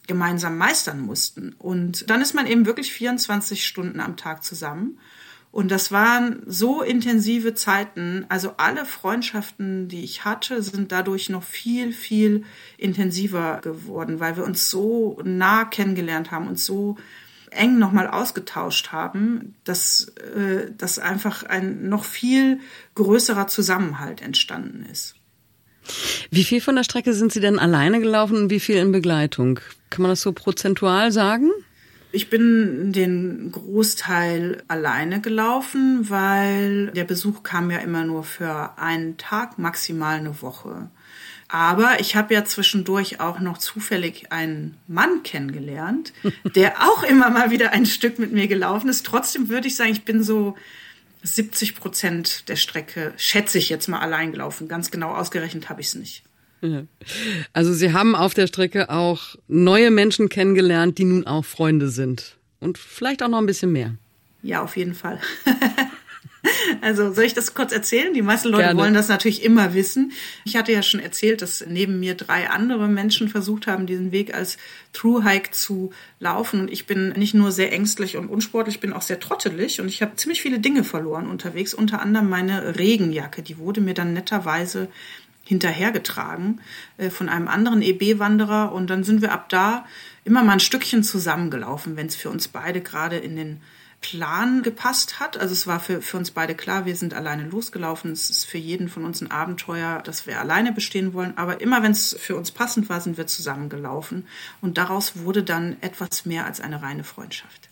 gemeinsam 0.09 0.57
meistern 0.57 0.99
mussten. 0.99 1.55
Und 1.59 2.09
dann 2.09 2.21
ist 2.21 2.33
man 2.33 2.47
eben 2.47 2.65
wirklich 2.65 2.91
24 2.91 3.65
Stunden 3.65 4.01
am 4.01 4.17
Tag 4.17 4.43
zusammen. 4.43 4.99
Und 5.51 5.69
das 5.71 5.91
waren 5.91 6.41
so 6.47 6.81
intensive 6.81 7.53
Zeiten. 7.53 8.25
Also 8.27 8.55
alle 8.57 8.85
Freundschaften, 8.85 9.87
die 9.87 10.03
ich 10.03 10.25
hatte, 10.25 10.61
sind 10.63 10.91
dadurch 10.91 11.29
noch 11.29 11.43
viel, 11.43 11.93
viel 11.93 12.43
intensiver 12.77 13.61
geworden, 13.61 14.19
weil 14.19 14.35
wir 14.35 14.45
uns 14.45 14.69
so 14.69 15.21
nah 15.23 15.63
kennengelernt 15.65 16.31
haben 16.31 16.47
und 16.47 16.59
so 16.59 16.97
eng 17.51 17.77
nochmal 17.77 18.07
ausgetauscht 18.07 18.91
haben, 18.91 19.55
dass, 19.63 20.07
äh, 20.35 20.71
dass 20.75 20.97
einfach 20.97 21.43
ein 21.43 21.87
noch 21.87 22.03
viel 22.03 22.59
größerer 22.95 23.47
Zusammenhalt 23.47 24.21
entstanden 24.21 24.85
ist. 24.91 25.18
Wie 26.31 26.43
viel 26.43 26.61
von 26.61 26.75
der 26.75 26.83
Strecke 26.83 27.13
sind 27.13 27.31
Sie 27.31 27.39
denn 27.39 27.59
alleine 27.59 27.99
gelaufen 27.99 28.37
und 28.37 28.49
wie 28.49 28.59
viel 28.59 28.77
in 28.77 28.91
Begleitung? 28.91 29.59
Kann 29.89 30.03
man 30.03 30.11
das 30.11 30.21
so 30.21 30.31
prozentual 30.31 31.11
sagen? 31.11 31.49
Ich 32.11 32.31
bin 32.31 32.91
den 32.91 33.51
Großteil 33.51 34.63
alleine 34.67 35.21
gelaufen, 35.21 36.09
weil 36.09 36.87
der 36.87 37.03
Besuch 37.03 37.43
kam 37.43 37.69
ja 37.69 37.77
immer 37.77 38.03
nur 38.03 38.23
für 38.23 38.77
einen 38.77 39.17
Tag, 39.17 39.59
maximal 39.59 40.17
eine 40.17 40.41
Woche. 40.41 40.89
Aber 41.49 41.99
ich 41.99 42.15
habe 42.15 42.33
ja 42.33 42.45
zwischendurch 42.45 43.19
auch 43.19 43.39
noch 43.39 43.57
zufällig 43.57 44.31
einen 44.31 44.77
Mann 44.87 45.21
kennengelernt, 45.23 46.13
der 46.55 46.81
auch 46.81 47.03
immer 47.03 47.29
mal 47.29 47.51
wieder 47.51 47.71
ein 47.73 47.85
Stück 47.85 48.17
mit 48.17 48.31
mir 48.31 48.47
gelaufen 48.47 48.89
ist. 48.89 49.05
Trotzdem 49.05 49.49
würde 49.49 49.67
ich 49.67 49.75
sagen, 49.75 49.91
ich 49.91 50.05
bin 50.05 50.23
so 50.23 50.55
70 51.23 51.75
Prozent 51.75 52.49
der 52.49 52.55
Strecke, 52.55 53.13
schätze 53.17 53.57
ich 53.57 53.69
jetzt 53.69 53.87
mal, 53.87 53.99
allein 53.99 54.31
gelaufen. 54.31 54.67
Ganz 54.67 54.91
genau 54.91 55.13
ausgerechnet 55.13 55.69
habe 55.69 55.81
ich 55.81 55.87
es 55.87 55.95
nicht. 55.95 56.23
Also 57.53 57.73
Sie 57.73 57.93
haben 57.93 58.15
auf 58.15 58.33
der 58.33 58.47
Strecke 58.47 58.89
auch 58.89 59.35
neue 59.47 59.91
Menschen 59.91 60.29
kennengelernt, 60.29 60.97
die 60.97 61.05
nun 61.05 61.25
auch 61.25 61.45
Freunde 61.45 61.89
sind. 61.89 62.37
Und 62.59 62.77
vielleicht 62.77 63.23
auch 63.23 63.29
noch 63.29 63.37
ein 63.37 63.45
bisschen 63.45 63.71
mehr. 63.71 63.95
Ja, 64.41 64.61
auf 64.61 64.75
jeden 64.75 64.93
Fall. 64.93 65.19
Also 66.81 67.13
soll 67.13 67.25
ich 67.25 67.33
das 67.33 67.53
kurz 67.53 67.71
erzählen? 67.71 68.13
Die 68.13 68.21
meisten 68.21 68.49
Leute 68.49 68.63
Gerne. 68.63 68.79
wollen 68.79 68.93
das 68.93 69.07
natürlich 69.07 69.43
immer 69.43 69.73
wissen. 69.73 70.11
Ich 70.45 70.55
hatte 70.55 70.71
ja 70.71 70.81
schon 70.81 70.99
erzählt, 70.99 71.41
dass 71.41 71.65
neben 71.67 71.99
mir 71.99 72.15
drei 72.15 72.49
andere 72.49 72.87
Menschen 72.87 73.29
versucht 73.29 73.67
haben, 73.67 73.85
diesen 73.85 74.11
Weg 74.11 74.33
als 74.33 74.57
Thru-Hike 74.93 75.51
zu 75.51 75.91
laufen. 76.19 76.61
Und 76.61 76.71
ich 76.71 76.87
bin 76.87 77.09
nicht 77.09 77.33
nur 77.33 77.51
sehr 77.51 77.71
ängstlich 77.71 78.17
und 78.17 78.27
unsportlich, 78.27 78.75
ich 78.75 78.81
bin 78.81 78.93
auch 78.93 79.01
sehr 79.01 79.19
trottelig. 79.19 79.81
Und 79.81 79.87
ich 79.87 80.01
habe 80.01 80.15
ziemlich 80.15 80.41
viele 80.41 80.59
Dinge 80.59 80.83
verloren 80.83 81.27
unterwegs. 81.27 81.73
Unter 81.73 82.01
anderem 82.01 82.29
meine 82.29 82.77
Regenjacke. 82.77 83.41
Die 83.41 83.57
wurde 83.57 83.81
mir 83.81 83.93
dann 83.93 84.13
netterweise 84.13 84.87
hinterhergetragen 85.49 86.61
äh, 86.97 87.09
von 87.09 87.27
einem 87.27 87.47
anderen 87.47 87.81
EB-Wanderer. 87.81 88.71
Und 88.71 88.89
dann 88.89 89.03
sind 89.03 89.21
wir 89.21 89.31
ab 89.31 89.49
da 89.49 89.85
immer 90.23 90.43
mal 90.43 90.53
ein 90.53 90.59
Stückchen 90.59 91.03
zusammengelaufen, 91.03 91.97
wenn 91.97 92.07
es 92.07 92.15
für 92.15 92.29
uns 92.29 92.47
beide 92.47 92.81
gerade 92.81 93.17
in 93.17 93.35
den 93.35 93.61
Plan 94.01 94.63
gepasst 94.63 95.19
hat. 95.19 95.37
Also 95.37 95.53
es 95.53 95.67
war 95.67 95.79
für, 95.79 96.01
für 96.01 96.17
uns 96.17 96.31
beide 96.31 96.55
klar, 96.55 96.85
wir 96.85 96.95
sind 96.95 97.13
alleine 97.13 97.43
losgelaufen. 97.43 98.11
Es 98.11 98.29
ist 98.29 98.45
für 98.45 98.57
jeden 98.57 98.89
von 98.89 99.03
uns 99.03 99.21
ein 99.21 99.31
Abenteuer, 99.31 100.01
dass 100.03 100.25
wir 100.25 100.39
alleine 100.39 100.71
bestehen 100.71 101.13
wollen. 101.13 101.37
Aber 101.37 101.61
immer 101.61 101.83
wenn 101.83 101.91
es 101.91 102.15
für 102.19 102.35
uns 102.35 102.51
passend 102.51 102.89
war, 102.89 103.01
sind 103.01 103.17
wir 103.17 103.27
zusammengelaufen. 103.27 104.25
Und 104.61 104.77
daraus 104.77 105.17
wurde 105.17 105.43
dann 105.43 105.77
etwas 105.81 106.25
mehr 106.25 106.45
als 106.45 106.61
eine 106.61 106.81
reine 106.81 107.03
Freundschaft. 107.03 107.69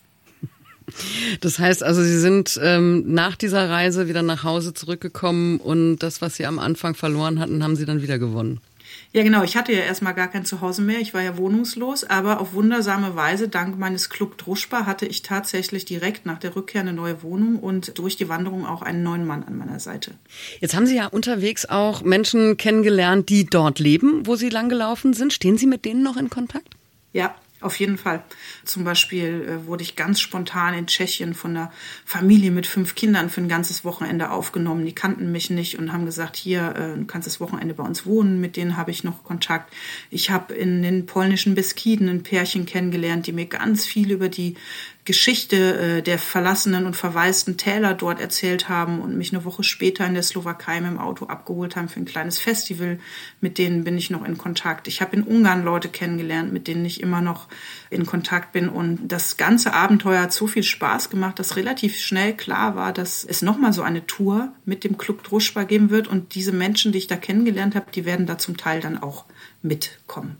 Das 1.41 1.59
heißt 1.59 1.83
also, 1.83 2.01
Sie 2.01 2.17
sind 2.17 2.59
ähm, 2.63 3.13
nach 3.13 3.35
dieser 3.35 3.69
Reise 3.69 4.07
wieder 4.07 4.21
nach 4.21 4.43
Hause 4.43 4.73
zurückgekommen 4.73 5.59
und 5.59 5.99
das, 5.99 6.21
was 6.21 6.35
Sie 6.35 6.45
am 6.45 6.59
Anfang 6.59 6.95
verloren 6.95 7.39
hatten, 7.39 7.61
haben 7.61 7.75
Sie 7.75 7.85
dann 7.85 8.01
wieder 8.01 8.19
gewonnen. 8.19 8.61
Ja, 9.13 9.23
genau. 9.23 9.43
Ich 9.43 9.55
hatte 9.55 9.71
ja 9.71 9.79
erstmal 9.79 10.13
gar 10.13 10.27
kein 10.27 10.45
Zuhause 10.45 10.81
mehr. 10.81 10.99
Ich 10.99 11.13
war 11.13 11.21
ja 11.21 11.37
wohnungslos, 11.37 12.03
aber 12.03 12.39
auf 12.39 12.53
wundersame 12.53 13.15
Weise, 13.15 13.47
dank 13.47 13.77
meines 13.79 14.09
Club 14.09 14.37
Druschba, 14.37 14.85
hatte 14.85 15.05
ich 15.05 15.21
tatsächlich 15.21 15.85
direkt 15.85 16.25
nach 16.25 16.39
der 16.39 16.55
Rückkehr 16.55 16.81
eine 16.81 16.93
neue 16.93 17.23
Wohnung 17.23 17.57
und 17.57 17.97
durch 17.97 18.15
die 18.15 18.29
Wanderung 18.29 18.65
auch 18.65 18.81
einen 18.81 19.03
neuen 19.03 19.25
Mann 19.25 19.43
an 19.43 19.57
meiner 19.57 19.79
Seite. 19.79 20.11
Jetzt 20.59 20.75
haben 20.75 20.85
Sie 20.85 20.95
ja 20.95 21.07
unterwegs 21.07 21.65
auch 21.65 22.01
Menschen 22.01 22.57
kennengelernt, 22.57 23.29
die 23.29 23.45
dort 23.45 23.79
leben, 23.79 24.25
wo 24.25 24.35
Sie 24.35 24.49
langgelaufen 24.49 25.13
sind. 25.13 25.33
Stehen 25.33 25.57
Sie 25.57 25.67
mit 25.67 25.85
denen 25.85 26.03
noch 26.03 26.17
in 26.17 26.29
Kontakt? 26.29 26.75
Ja, 27.13 27.33
auf 27.59 27.79
jeden 27.79 27.97
Fall. 27.97 28.23
Zum 28.65 28.83
Beispiel 28.83 29.47
äh, 29.47 29.65
wurde 29.65 29.83
ich 29.83 29.95
ganz 29.95 30.19
spontan 30.19 30.73
in 30.73 30.87
Tschechien 30.87 31.33
von 31.33 31.57
einer 31.57 31.71
Familie 32.05 32.51
mit 32.51 32.67
fünf 32.67 32.93
Kindern 32.95 33.29
für 33.29 33.41
ein 33.41 33.47
ganzes 33.47 33.83
Wochenende 33.83 34.29
aufgenommen. 34.29 34.85
Die 34.85 34.93
kannten 34.93 35.31
mich 35.31 35.49
nicht 35.49 35.79
und 35.79 35.91
haben 35.91 36.05
gesagt, 36.05 36.35
hier, 36.35 36.75
äh, 36.75 36.97
du 36.97 37.05
kannst 37.05 37.27
das 37.27 37.39
Wochenende 37.39 37.73
bei 37.73 37.83
uns 37.83 38.05
wohnen. 38.05 38.39
Mit 38.39 38.57
denen 38.57 38.77
habe 38.77 38.91
ich 38.91 39.03
noch 39.03 39.23
Kontakt. 39.23 39.73
Ich 40.11 40.29
habe 40.29 40.53
in 40.53 40.83
den 40.83 41.05
polnischen 41.05 41.55
Beskiden 41.55 42.09
ein 42.09 42.23
Pärchen 42.23 42.65
kennengelernt, 42.65 43.25
die 43.27 43.33
mir 43.33 43.45
ganz 43.45 43.85
viel 43.85 44.11
über 44.11 44.29
die 44.29 44.55
Geschichte 45.07 45.55
äh, 45.77 46.01
der 46.01 46.19
verlassenen 46.19 46.85
und 46.85 46.93
verwaisten 46.93 47.55
Täler 47.55 47.93
dort 47.93 48.19
erzählt 48.19 48.67
haben 48.67 48.99
und 48.99 49.17
mich 49.17 49.33
eine 49.33 49.45
Woche 49.45 49.63
später 49.63 50.05
in 50.05 50.13
der 50.13 50.21
Slowakei 50.21 50.81
mit 50.81 50.91
dem 50.91 50.99
Auto 50.99 51.27
abgeholt 51.27 51.77
haben 51.77 51.87
für 51.87 52.01
ein 52.01 52.05
kleines 52.05 52.39
Festival. 52.39 52.99
Mit 53.39 53.57
denen 53.57 53.85
bin 53.85 53.97
ich 53.97 54.09
noch 54.09 54.25
in 54.25 54.37
Kontakt. 54.37 54.89
Ich 54.89 55.01
habe 55.01 55.15
in 55.15 55.23
Ungarn 55.23 55.63
Leute 55.63 55.87
kennengelernt, 55.87 56.51
mit 56.51 56.67
denen 56.67 56.83
ich 56.83 57.01
immer 57.01 57.21
noch 57.21 57.47
in 57.89 58.05
Kontakt 58.05 58.51
bin. 58.51 58.67
Und 58.67 59.07
das 59.07 59.37
ganze 59.37 59.73
Abenteuer 59.73 60.23
hat 60.23 60.33
so 60.33 60.45
viel 60.45 60.63
Spaß 60.63 61.09
gemacht, 61.09 61.39
dass 61.39 61.55
relativ 61.55 61.97
schnell 61.97 62.35
klar 62.35 62.75
war, 62.75 62.91
dass 62.91 63.23
es 63.23 63.41
nochmal 63.41 63.71
so 63.71 63.83
eine 63.83 64.05
Tour 64.05 64.51
mit 64.65 64.83
dem 64.83 64.97
Club 64.97 65.23
Druschba 65.23 65.63
geben 65.63 65.89
wird. 65.89 66.09
Und 66.09 66.35
diese 66.35 66.51
Menschen, 66.51 66.91
die 66.91 66.97
ich 66.97 67.07
da 67.07 67.15
kennengelernt 67.15 67.75
habe, 67.75 67.89
die 67.95 68.03
werden 68.03 68.25
da 68.25 68.37
zum 68.37 68.57
Teil 68.57 68.81
dann 68.81 69.01
auch 69.01 69.23
mitkommen. 69.61 70.35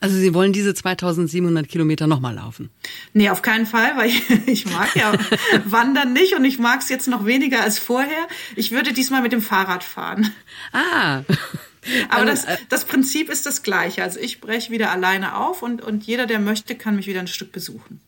Also 0.00 0.16
Sie 0.16 0.32
wollen 0.32 0.54
diese 0.54 0.72
2700 0.72 1.68
Kilometer 1.68 2.06
nochmal 2.06 2.34
laufen? 2.34 2.70
Nee, 3.12 3.28
auf 3.28 3.42
keinen 3.42 3.66
Fall, 3.66 3.96
weil 3.96 4.08
ich, 4.08 4.22
ich 4.46 4.66
mag 4.66 4.96
ja 4.96 5.12
Wandern 5.66 6.14
nicht 6.14 6.34
und 6.34 6.44
ich 6.44 6.58
mag 6.58 6.80
es 6.80 6.88
jetzt 6.88 7.06
noch 7.06 7.26
weniger 7.26 7.62
als 7.62 7.78
vorher. 7.78 8.26
Ich 8.56 8.72
würde 8.72 8.92
diesmal 8.94 9.20
mit 9.22 9.32
dem 9.32 9.42
Fahrrad 9.42 9.84
fahren. 9.84 10.32
Ah. 10.72 11.22
Aber 12.08 12.24
das, 12.26 12.46
das 12.68 12.84
Prinzip 12.84 13.30
ist 13.30 13.46
das 13.46 13.62
gleiche. 13.62 14.02
Also 14.02 14.20
ich 14.20 14.40
breche 14.40 14.70
wieder 14.70 14.90
alleine 14.90 15.36
auf 15.36 15.62
und, 15.62 15.82
und 15.82 16.04
jeder, 16.04 16.26
der 16.26 16.38
möchte, 16.38 16.74
kann 16.74 16.96
mich 16.96 17.06
wieder 17.06 17.20
ein 17.20 17.26
Stück 17.26 17.52
besuchen. 17.52 18.00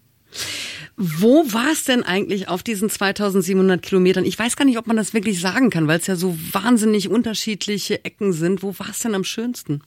Wo 0.96 1.52
war 1.52 1.72
es 1.72 1.84
denn 1.84 2.02
eigentlich 2.02 2.48
auf 2.48 2.62
diesen 2.62 2.90
2700 2.90 3.80
Kilometern? 3.82 4.24
Ich 4.24 4.38
weiß 4.38 4.56
gar 4.56 4.64
nicht, 4.64 4.78
ob 4.78 4.86
man 4.86 4.96
das 4.96 5.14
wirklich 5.14 5.40
sagen 5.40 5.70
kann, 5.70 5.88
weil 5.88 5.98
es 5.98 6.06
ja 6.06 6.16
so 6.16 6.36
wahnsinnig 6.52 7.08
unterschiedliche 7.08 8.04
Ecken 8.04 8.32
sind. 8.32 8.62
Wo 8.62 8.78
war 8.78 8.90
es 8.90 9.00
denn 9.00 9.14
am 9.14 9.24
schönsten? 9.24 9.82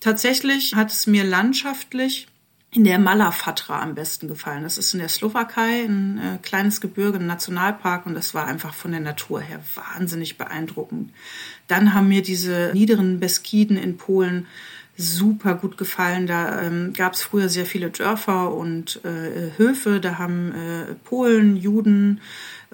Tatsächlich 0.00 0.74
hat 0.74 0.90
es 0.90 1.06
mir 1.06 1.24
landschaftlich 1.24 2.28
in 2.70 2.84
der 2.84 2.98
Malafatra 2.98 3.80
am 3.80 3.94
besten 3.94 4.28
gefallen. 4.28 4.62
Das 4.62 4.76
ist 4.76 4.92
in 4.92 5.00
der 5.00 5.08
Slowakei 5.08 5.84
ein 5.84 6.18
äh, 6.18 6.38
kleines 6.42 6.80
Gebirge, 6.80 7.18
ein 7.18 7.26
Nationalpark 7.26 8.04
und 8.04 8.14
das 8.14 8.34
war 8.34 8.46
einfach 8.46 8.74
von 8.74 8.90
der 8.90 9.00
Natur 9.00 9.40
her 9.40 9.60
wahnsinnig 9.74 10.36
beeindruckend. 10.36 11.10
Dann 11.66 11.94
haben 11.94 12.08
mir 12.08 12.22
diese 12.22 12.70
niederen 12.74 13.20
Beskiden 13.20 13.78
in 13.78 13.96
Polen 13.96 14.46
super 14.98 15.54
gut 15.54 15.78
gefallen. 15.78 16.26
Da 16.26 16.60
ähm, 16.60 16.92
gab 16.92 17.14
es 17.14 17.22
früher 17.22 17.48
sehr 17.48 17.64
viele 17.64 17.88
Dörfer 17.90 18.52
und 18.52 19.00
äh, 19.04 19.56
Höfe. 19.56 20.00
Da 20.00 20.18
haben 20.18 20.52
äh, 20.52 20.94
Polen, 21.04 21.56
Juden, 21.56 22.20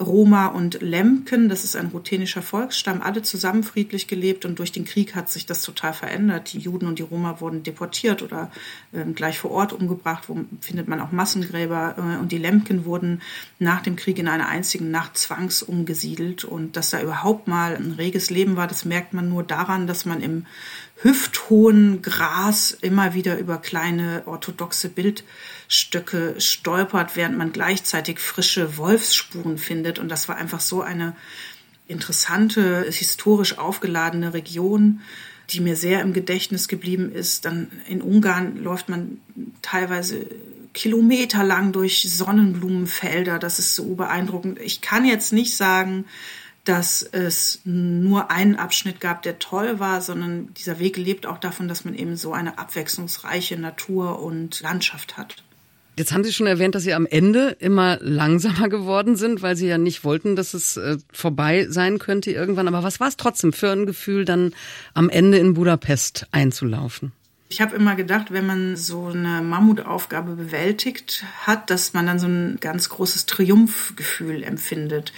Roma 0.00 0.48
und 0.48 0.83
Lemken, 0.83 1.48
das 1.48 1.62
ist 1.62 1.76
ein 1.76 1.87
ruthenischer 1.87 2.42
Volksstamm, 2.42 3.00
alle 3.00 3.22
zusammen 3.22 3.62
friedlich 3.62 4.09
gelebt 4.09 4.44
und 4.44 4.59
durch 4.59 4.72
den 4.72 4.85
Krieg 4.85 5.14
hat 5.14 5.30
sich 5.30 5.46
das 5.46 5.62
total 5.62 5.92
verändert. 5.92 6.52
Die 6.52 6.59
Juden 6.59 6.87
und 6.87 6.98
die 6.98 7.04
Roma 7.04 7.40
wurden 7.40 7.62
deportiert 7.62 8.20
oder 8.22 8.50
äh, 8.92 9.04
gleich 9.12 9.38
vor 9.38 9.52
Ort 9.52 9.72
umgebracht, 9.72 10.24
wo 10.26 10.44
findet 10.61 10.88
man 10.88 11.00
auch 11.00 11.12
Massengräber 11.12 11.94
äh, 11.96 12.20
und 12.20 12.33
die 12.33 12.38
Lemken 12.38 12.85
wurden 12.85 13.22
nach 13.61 13.83
dem 13.83 13.94
Krieg 13.94 14.18
in 14.18 14.26
einer 14.26 14.48
einzigen 14.48 14.90
Nacht 14.90 15.16
zwangsumgesiedelt 15.16 16.44
und 16.44 16.76
dass 16.76 16.90
da 16.90 17.00
überhaupt 17.00 17.46
mal 17.46 17.76
ein 17.76 17.92
reges 17.92 18.30
Leben 18.30 18.57
war, 18.57 18.66
das 18.66 18.85
merkt 18.85 19.12
man 19.12 19.28
nur 19.28 19.44
daran, 19.44 19.87
dass 19.87 20.04
man 20.04 20.20
im 20.20 20.46
hüfthohen 20.96 22.02
Gras 22.02 22.76
immer 22.80 23.14
wieder 23.14 23.38
über 23.38 23.59
kleine 23.59 24.22
orthodoxe 24.26 24.88
Bildstöcke 24.88 26.37
stolpert, 26.38 27.16
während 27.16 27.37
man 27.37 27.52
gleichzeitig 27.52 28.20
frische 28.20 28.76
Wolfsspuren 28.76 29.59
findet. 29.59 29.98
Und 29.98 30.09
das 30.09 30.28
war 30.28 30.37
einfach 30.37 30.61
so 30.61 30.83
eine 30.83 31.14
interessante, 31.88 32.87
historisch 32.88 33.59
aufgeladene 33.59 34.33
Region, 34.33 35.00
die 35.50 35.61
mir 35.61 35.76
sehr 35.76 36.00
im 36.00 36.12
Gedächtnis 36.12 36.68
geblieben 36.68 37.12
ist. 37.12 37.44
Dann 37.44 37.70
in 37.87 38.00
Ungarn 38.00 38.57
läuft 38.57 38.88
man 38.88 39.20
teilweise 39.61 40.26
kilometerlang 40.72 41.72
durch 41.72 42.02
Sonnenblumenfelder. 42.09 43.38
Das 43.38 43.59
ist 43.59 43.74
so 43.74 43.94
beeindruckend. 43.94 44.59
Ich 44.61 44.80
kann 44.80 45.04
jetzt 45.04 45.33
nicht 45.33 45.57
sagen, 45.57 46.07
dass 46.64 47.03
es 47.03 47.61
nur 47.64 48.31
einen 48.31 48.57
Abschnitt 48.57 49.00
gab, 49.00 49.22
der 49.22 49.38
toll 49.38 49.79
war, 49.79 50.00
sondern 50.00 50.53
dieser 50.55 50.79
Weg 50.79 50.96
lebt 50.96 51.27
auch 51.27 51.38
davon, 51.38 51.68
dass 51.68 51.85
man 51.85 51.94
eben 51.94 52.16
so 52.16 52.33
eine 52.33 52.59
abwechslungsreiche 52.59 53.59
Natur 53.59 54.22
und 54.22 54.61
Landschaft 54.61 55.16
hat. 55.16 55.37
Jetzt 55.96 56.12
haben 56.12 56.24
Sie 56.24 56.33
schon 56.33 56.48
erwähnt, 56.48 56.74
dass 56.74 56.83
Sie 56.83 56.94
am 56.94 57.07
Ende 57.07 57.57
immer 57.61 57.98
langsamer 58.00 58.68
geworden 58.68 59.14
sind, 59.14 59.42
weil 59.42 59.55
Sie 59.55 59.68
ja 59.68 59.79
nicht 59.79 60.03
wollten, 60.03 60.35
dass 60.35 60.55
es 60.55 60.77
äh, 60.77 60.96
vorbei 61.12 61.66
sein 61.68 61.98
könnte 61.98 62.33
irgendwann. 62.33 62.66
Aber 62.66 62.83
was 62.83 62.98
war 62.98 63.07
es 63.07 63.16
trotzdem 63.16 63.53
für 63.53 63.70
ein 63.70 63.87
Gefühl, 63.87 64.24
dann 64.24 64.55
am 64.94 65.09
Ende 65.09 65.38
in 65.38 65.55
Budapest 65.55 66.27
einzulaufen? 66.33 67.12
Ich 67.48 67.61
habe 67.61 67.77
immer 67.77 67.94
gedacht, 67.94 68.33
wenn 68.33 68.46
man 68.46 68.74
so 68.74 69.07
eine 69.07 69.40
Mammutaufgabe 69.40 70.35
bewältigt 70.35 71.24
hat, 71.42 71.70
dass 71.70 71.92
man 71.92 72.07
dann 72.07 72.18
so 72.18 72.27
ein 72.27 72.59
ganz 72.61 72.88
großes 72.88 73.27
Triumphgefühl 73.27 74.42
empfindet. 74.42 75.12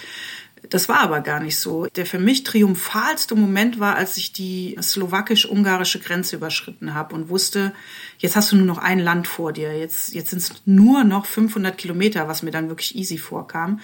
Das 0.69 0.89
war 0.89 0.99
aber 0.99 1.21
gar 1.21 1.39
nicht 1.39 1.57
so. 1.57 1.85
Der 1.95 2.05
für 2.05 2.19
mich 2.19 2.43
triumphalste 2.43 3.35
Moment 3.35 3.79
war, 3.79 3.95
als 3.95 4.17
ich 4.17 4.33
die 4.33 4.77
slowakisch-ungarische 4.81 5.99
Grenze 5.99 6.35
überschritten 6.35 6.93
habe 6.93 7.15
und 7.15 7.29
wusste, 7.29 7.73
jetzt 8.17 8.35
hast 8.35 8.51
du 8.51 8.57
nur 8.57 8.65
noch 8.65 8.77
ein 8.77 8.99
Land 8.99 9.27
vor 9.27 9.53
dir. 9.53 9.77
Jetzt, 9.77 10.13
jetzt 10.13 10.31
sind 10.31 10.39
es 10.39 10.51
nur 10.65 11.03
noch 11.03 11.25
500 11.25 11.77
Kilometer, 11.77 12.27
was 12.27 12.43
mir 12.43 12.51
dann 12.51 12.69
wirklich 12.69 12.95
easy 12.95 13.17
vorkam. 13.17 13.79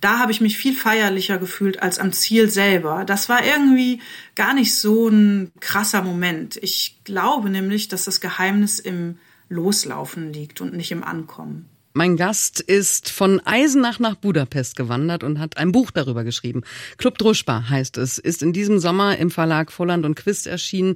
Da 0.00 0.18
habe 0.18 0.32
ich 0.32 0.40
mich 0.40 0.56
viel 0.56 0.74
feierlicher 0.74 1.38
gefühlt 1.38 1.82
als 1.82 1.98
am 1.98 2.12
Ziel 2.12 2.48
selber. 2.48 3.04
Das 3.04 3.28
war 3.28 3.44
irgendwie 3.44 4.00
gar 4.34 4.54
nicht 4.54 4.74
so 4.74 5.08
ein 5.08 5.50
krasser 5.60 6.02
Moment. 6.02 6.56
Ich 6.62 7.00
glaube 7.04 7.50
nämlich, 7.50 7.88
dass 7.88 8.04
das 8.04 8.20
Geheimnis 8.20 8.78
im 8.78 9.18
Loslaufen 9.48 10.32
liegt 10.32 10.60
und 10.60 10.74
nicht 10.74 10.92
im 10.92 11.02
Ankommen. 11.02 11.68
Mein 11.98 12.16
Gast 12.16 12.60
ist 12.60 13.10
von 13.10 13.44
Eisenach 13.44 13.98
nach 13.98 14.14
Budapest 14.14 14.76
gewandert 14.76 15.24
und 15.24 15.40
hat 15.40 15.56
ein 15.56 15.72
Buch 15.72 15.90
darüber 15.90 16.22
geschrieben. 16.22 16.62
Club 16.96 17.18
Druschba 17.18 17.70
heißt 17.70 17.98
es, 17.98 18.18
ist 18.18 18.40
in 18.40 18.52
diesem 18.52 18.78
Sommer 18.78 19.18
im 19.18 19.32
Verlag 19.32 19.72
Volland 19.72 20.06
und 20.06 20.14
Quist 20.14 20.46
erschienen 20.46 20.94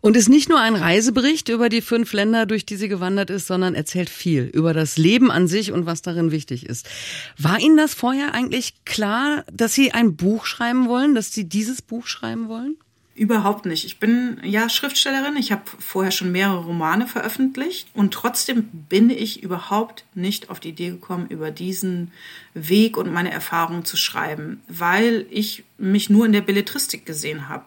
und 0.00 0.16
ist 0.16 0.30
nicht 0.30 0.48
nur 0.48 0.58
ein 0.58 0.74
Reisebericht 0.74 1.50
über 1.50 1.68
die 1.68 1.82
fünf 1.82 2.14
Länder, 2.14 2.46
durch 2.46 2.64
die 2.64 2.76
sie 2.76 2.88
gewandert 2.88 3.28
ist, 3.28 3.46
sondern 3.46 3.74
erzählt 3.74 4.08
viel 4.08 4.44
über 4.44 4.72
das 4.72 4.96
Leben 4.96 5.30
an 5.30 5.48
sich 5.48 5.70
und 5.70 5.84
was 5.84 6.00
darin 6.00 6.30
wichtig 6.30 6.64
ist. 6.64 6.88
War 7.36 7.60
Ihnen 7.60 7.76
das 7.76 7.92
vorher 7.92 8.32
eigentlich 8.32 8.86
klar, 8.86 9.44
dass 9.52 9.74
Sie 9.74 9.92
ein 9.92 10.16
Buch 10.16 10.46
schreiben 10.46 10.88
wollen, 10.88 11.14
dass 11.14 11.30
Sie 11.30 11.46
dieses 11.46 11.82
Buch 11.82 12.06
schreiben 12.06 12.48
wollen? 12.48 12.78
Überhaupt 13.18 13.66
nicht. 13.66 13.84
Ich 13.84 13.98
bin 13.98 14.40
ja 14.44 14.68
Schriftstellerin. 14.68 15.36
Ich 15.36 15.50
habe 15.50 15.62
vorher 15.80 16.12
schon 16.12 16.30
mehrere 16.30 16.64
Romane 16.64 17.08
veröffentlicht 17.08 17.88
und 17.92 18.14
trotzdem 18.14 18.68
bin 18.88 19.10
ich 19.10 19.42
überhaupt 19.42 20.04
nicht 20.14 20.50
auf 20.50 20.60
die 20.60 20.68
Idee 20.68 20.90
gekommen, 20.90 21.26
über 21.28 21.50
diesen 21.50 22.12
Weg 22.54 22.96
und 22.96 23.12
meine 23.12 23.32
Erfahrungen 23.32 23.84
zu 23.84 23.96
schreiben, 23.96 24.62
weil 24.68 25.26
ich 25.30 25.64
mich 25.78 26.08
nur 26.10 26.26
in 26.26 26.32
der 26.32 26.42
Belletristik 26.42 27.06
gesehen 27.06 27.48
habe. 27.48 27.64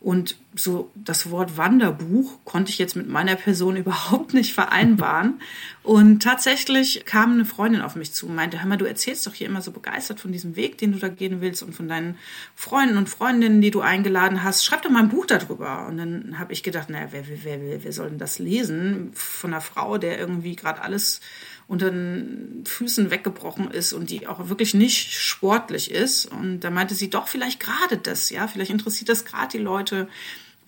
Und 0.00 0.36
so 0.54 0.90
das 0.94 1.30
Wort 1.30 1.56
Wanderbuch 1.56 2.38
konnte 2.44 2.70
ich 2.70 2.78
jetzt 2.78 2.96
mit 2.96 3.08
meiner 3.08 3.36
Person 3.36 3.76
überhaupt 3.76 4.34
nicht 4.34 4.54
vereinbaren. 4.54 5.40
Und 5.82 6.22
tatsächlich 6.22 7.04
kam 7.04 7.32
eine 7.32 7.44
Freundin 7.44 7.80
auf 7.80 7.96
mich 7.96 8.12
zu 8.12 8.26
und 8.26 8.34
meinte, 8.34 8.60
hör 8.60 8.66
mal, 8.68 8.76
du 8.76 8.84
erzählst 8.84 9.26
doch 9.26 9.34
hier 9.34 9.46
immer 9.46 9.62
so 9.62 9.70
begeistert 9.70 10.20
von 10.20 10.32
diesem 10.32 10.56
Weg, 10.56 10.78
den 10.78 10.92
du 10.92 10.98
da 10.98 11.08
gehen 11.08 11.40
willst 11.40 11.62
und 11.62 11.74
von 11.74 11.88
deinen 11.88 12.18
Freunden 12.54 12.98
und 12.98 13.08
Freundinnen, 13.08 13.60
die 13.60 13.70
du 13.70 13.80
eingeladen 13.80 14.42
hast. 14.42 14.64
Schreib 14.64 14.82
doch 14.82 14.90
mal 14.90 15.02
ein 15.02 15.08
Buch 15.08 15.26
darüber. 15.26 15.86
Und 15.86 15.96
dann 15.96 16.38
habe 16.38 16.52
ich 16.52 16.62
gedacht, 16.62 16.90
naja, 16.90 17.08
wer, 17.10 17.26
wer, 17.28 17.60
wer, 17.60 17.84
wer 17.84 17.92
soll 17.92 18.10
denn 18.10 18.18
das 18.18 18.38
lesen? 18.38 19.10
Von 19.14 19.52
einer 19.52 19.60
Frau, 19.60 19.98
der 19.98 20.18
irgendwie 20.18 20.56
gerade 20.56 20.82
alles 20.82 21.20
unter 21.68 21.90
den 21.90 22.64
Füßen 22.64 23.10
weggebrochen 23.10 23.70
ist 23.70 23.92
und 23.92 24.10
die 24.10 24.26
auch 24.26 24.48
wirklich 24.48 24.74
nicht 24.74 25.12
sportlich 25.12 25.90
ist. 25.90 26.26
Und 26.26 26.60
da 26.60 26.70
meinte 26.70 26.94
sie, 26.94 27.10
doch, 27.10 27.26
vielleicht 27.26 27.58
gerade 27.58 27.96
das, 27.96 28.30
ja, 28.30 28.46
vielleicht 28.46 28.70
interessiert 28.70 29.08
das 29.08 29.24
gerade 29.24 29.58
die 29.58 29.62
Leute, 29.62 30.08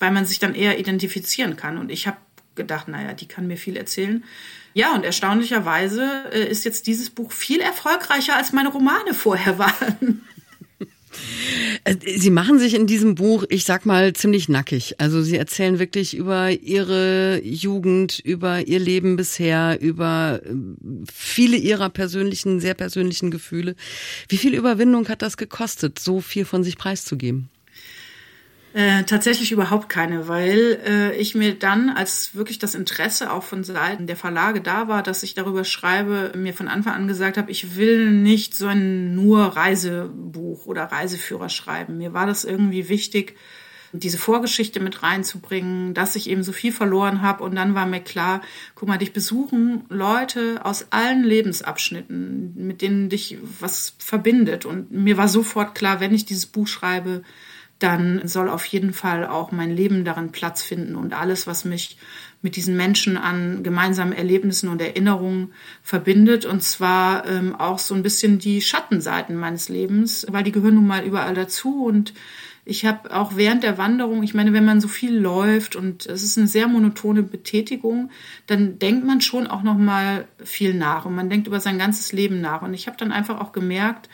weil 0.01 0.11
man 0.11 0.27
sich 0.27 0.39
dann 0.39 0.55
eher 0.55 0.79
identifizieren 0.79 1.57
kann. 1.57 1.79
Und 1.79 1.91
ich 1.91 2.07
habe 2.07 2.17
gedacht, 2.57 2.89
naja, 2.89 3.13
die 3.13 3.29
kann 3.29 3.47
mir 3.47 3.57
viel 3.57 3.77
erzählen. 3.77 4.25
Ja, 4.75 4.95
und 4.95 5.05
erstaunlicherweise 5.05 6.25
äh, 6.33 6.49
ist 6.49 6.65
jetzt 6.65 6.87
dieses 6.87 7.11
Buch 7.11 7.33
viel 7.33 7.61
erfolgreicher, 7.61 8.37
als 8.37 8.53
meine 8.53 8.69
Romane 8.69 9.15
vorher 9.15 9.59
waren. 9.59 10.25
Äh, 11.85 11.97
sie 12.19 12.31
machen 12.31 12.59
sich 12.59 12.75
in 12.75 12.87
diesem 12.87 13.15
Buch, 13.15 13.45
ich 13.49 13.65
sag 13.65 13.87
mal, 13.87 14.13
ziemlich 14.13 14.49
nackig. 14.49 14.97
Also 14.99 15.23
Sie 15.23 15.37
erzählen 15.37 15.79
wirklich 15.79 16.17
über 16.17 16.51
Ihre 16.51 17.41
Jugend, 17.43 18.19
über 18.19 18.67
Ihr 18.67 18.79
Leben 18.79 19.17
bisher, 19.17 19.79
über 19.81 20.41
äh, 20.45 20.55
viele 21.13 21.57
Ihrer 21.57 21.91
persönlichen, 21.91 22.61
sehr 22.61 22.75
persönlichen 22.75 23.31
Gefühle. 23.31 23.75
Wie 24.29 24.39
viel 24.39 24.55
Überwindung 24.55 25.09
hat 25.09 25.23
das 25.23 25.37
gekostet, 25.37 25.99
so 25.99 26.21
viel 26.21 26.45
von 26.45 26.65
sich 26.65 26.79
preiszugeben? 26.79 27.49
Äh, 28.75 29.05
tatsächlich 29.05 29.51
überhaupt 29.51 29.89
keine, 29.89 30.29
weil 30.29 30.79
äh, 30.87 31.17
ich 31.17 31.35
mir 31.35 31.55
dann, 31.55 31.89
als 31.89 32.35
wirklich 32.35 32.59
das 32.59 32.75
Interesse 32.75 33.33
auch 33.33 33.43
von 33.43 33.65
Seiten 33.65 34.07
der 34.07 34.17
Verlage 34.17 34.61
da 34.61 34.89
war, 34.89 35.03
dass 35.03 35.23
ich 35.23 35.33
darüber 35.35 35.65
schreibe, 35.65 36.33
mir 36.37 36.53
von 36.53 36.69
Anfang 36.69 36.93
an 36.93 37.09
gesagt 37.09 37.39
habe, 37.39 37.51
ich 37.51 37.77
will 37.77 38.11
nicht 38.11 38.55
so 38.55 38.67
ein 38.67 39.15
nur 39.15 39.41
Reisebuch 39.57 40.67
oder 40.67 40.85
Reiseführer 40.85 41.49
schreiben. 41.49 41.97
Mir 41.97 42.13
war 42.13 42.27
das 42.27 42.45
irgendwie 42.45 42.91
wichtig, 42.91 43.37
diese 43.93 44.19
Vorgeschichte 44.19 44.81
mit 44.81 45.03
reinzubringen, 45.03 45.95
dass 45.95 46.15
ich 46.15 46.29
eben 46.29 46.43
so 46.43 46.53
viel 46.53 46.73
verloren 46.73 47.23
habe. 47.23 47.45
Und 47.45 47.55
dann 47.55 47.75
war 47.75 47.87
mir 47.87 48.01
klar, 48.01 48.43
guck 48.75 48.89
mal, 48.89 48.99
dich 48.99 49.15
besuchen 49.15 49.85
Leute 49.89 50.65
aus 50.65 50.89
allen 50.91 51.25
Lebensabschnitten, 51.25 52.55
mit 52.55 52.83
denen 52.83 53.09
dich 53.09 53.39
was 53.61 53.95
verbindet. 53.99 54.67
Und 54.67 54.91
mir 54.91 55.17
war 55.17 55.29
sofort 55.29 55.75
klar, 55.75 56.01
wenn 56.01 56.15
ich 56.15 56.27
dieses 56.27 56.47
Buch 56.47 56.67
schreibe, 56.67 57.23
dann 57.79 58.27
soll 58.27 58.49
auf 58.49 58.65
jeden 58.65 58.93
Fall 58.93 59.27
auch 59.27 59.53
mein 59.53 59.71
Leben 59.71 60.05
darin 60.05 60.33
Platz 60.33 60.63
finden 60.63 60.97
und 60.97 61.15
alles, 61.15 61.47
was 61.47 61.65
mich 61.65 61.97
mit 62.41 62.57
diesen 62.57 62.77
Menschen 62.77 63.17
an 63.17 63.63
gemeinsamen 63.63 64.13
Erlebnissen 64.13 64.69
und 64.69 64.81
Erinnerungen 64.81 65.53
verbindet. 65.83 66.45
Und 66.45 66.63
zwar 66.63 67.27
ähm, 67.27 67.55
auch 67.57 67.79
so 67.79 67.95
ein 67.95 68.03
bisschen 68.03 68.39
die 68.39 68.61
Schattenseiten 68.61 69.37
meines 69.37 69.69
Lebens, 69.69 70.27
weil 70.31 70.45
die 70.45 70.53
gehören 70.53 70.77
nun 70.77 70.87
mal 70.87 71.05
überall 71.05 71.35
dazu. 71.35 71.85
Und 71.85 72.15
ich 72.65 72.85
habe 72.85 73.17
auch 73.17 73.35
während 73.35 73.63
der 73.65 73.79
Wanderung, 73.79 74.23
ich 74.23 74.35
meine, 74.35 74.53
wenn 74.53 74.65
man 74.65 74.81
so 74.81 74.89
viel 74.89 75.17
läuft 75.17 75.75
und 75.75 76.07
es 76.07 76.23
ist 76.23 76.39
eine 76.39 76.47
sehr 76.47 76.69
monotone 76.69 77.23
Betätigung, 77.23 78.11
dann 78.47 78.79
denkt 78.79 79.05
man 79.05 79.21
schon 79.21 79.47
auch 79.47 79.63
noch 79.63 79.79
mal 79.79 80.29
viel 80.45 80.75
nach 80.75 81.07
und 81.07 81.15
man 81.15 81.31
denkt 81.31 81.47
über 81.47 81.61
sein 81.61 81.79
ganzes 81.79 82.13
Leben 82.13 82.41
nach. 82.41 82.63
Und 82.63 82.75
ich 82.75 82.87
habe 82.87 82.97
dann 82.97 83.11
einfach 83.11 83.41
auch 83.41 83.53
gemerkt, 83.53 84.09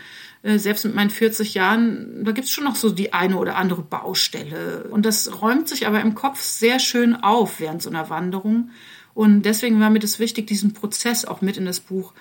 selbst 0.44 0.84
mit 0.84 0.94
meinen 0.94 1.10
40 1.10 1.54
Jahren, 1.54 2.22
da 2.22 2.32
gibt's 2.32 2.50
schon 2.50 2.64
noch 2.64 2.76
so 2.76 2.90
die 2.90 3.14
eine 3.14 3.38
oder 3.38 3.56
andere 3.56 3.82
Baustelle. 3.82 4.84
Und 4.90 5.06
das 5.06 5.40
räumt 5.40 5.68
sich 5.68 5.86
aber 5.86 6.02
im 6.02 6.14
Kopf 6.14 6.40
sehr 6.42 6.78
schön 6.78 7.16
auf 7.16 7.60
während 7.60 7.80
so 7.80 7.88
einer 7.88 8.10
Wanderung. 8.10 8.70
Und 9.14 9.42
deswegen 9.42 9.80
war 9.80 9.90
mir 9.90 10.00
das 10.00 10.18
wichtig, 10.18 10.46
diesen 10.46 10.74
Prozess 10.74 11.24
auch 11.24 11.40
mit 11.40 11.56
in 11.56 11.64
das 11.64 11.80
Buch 11.80 12.12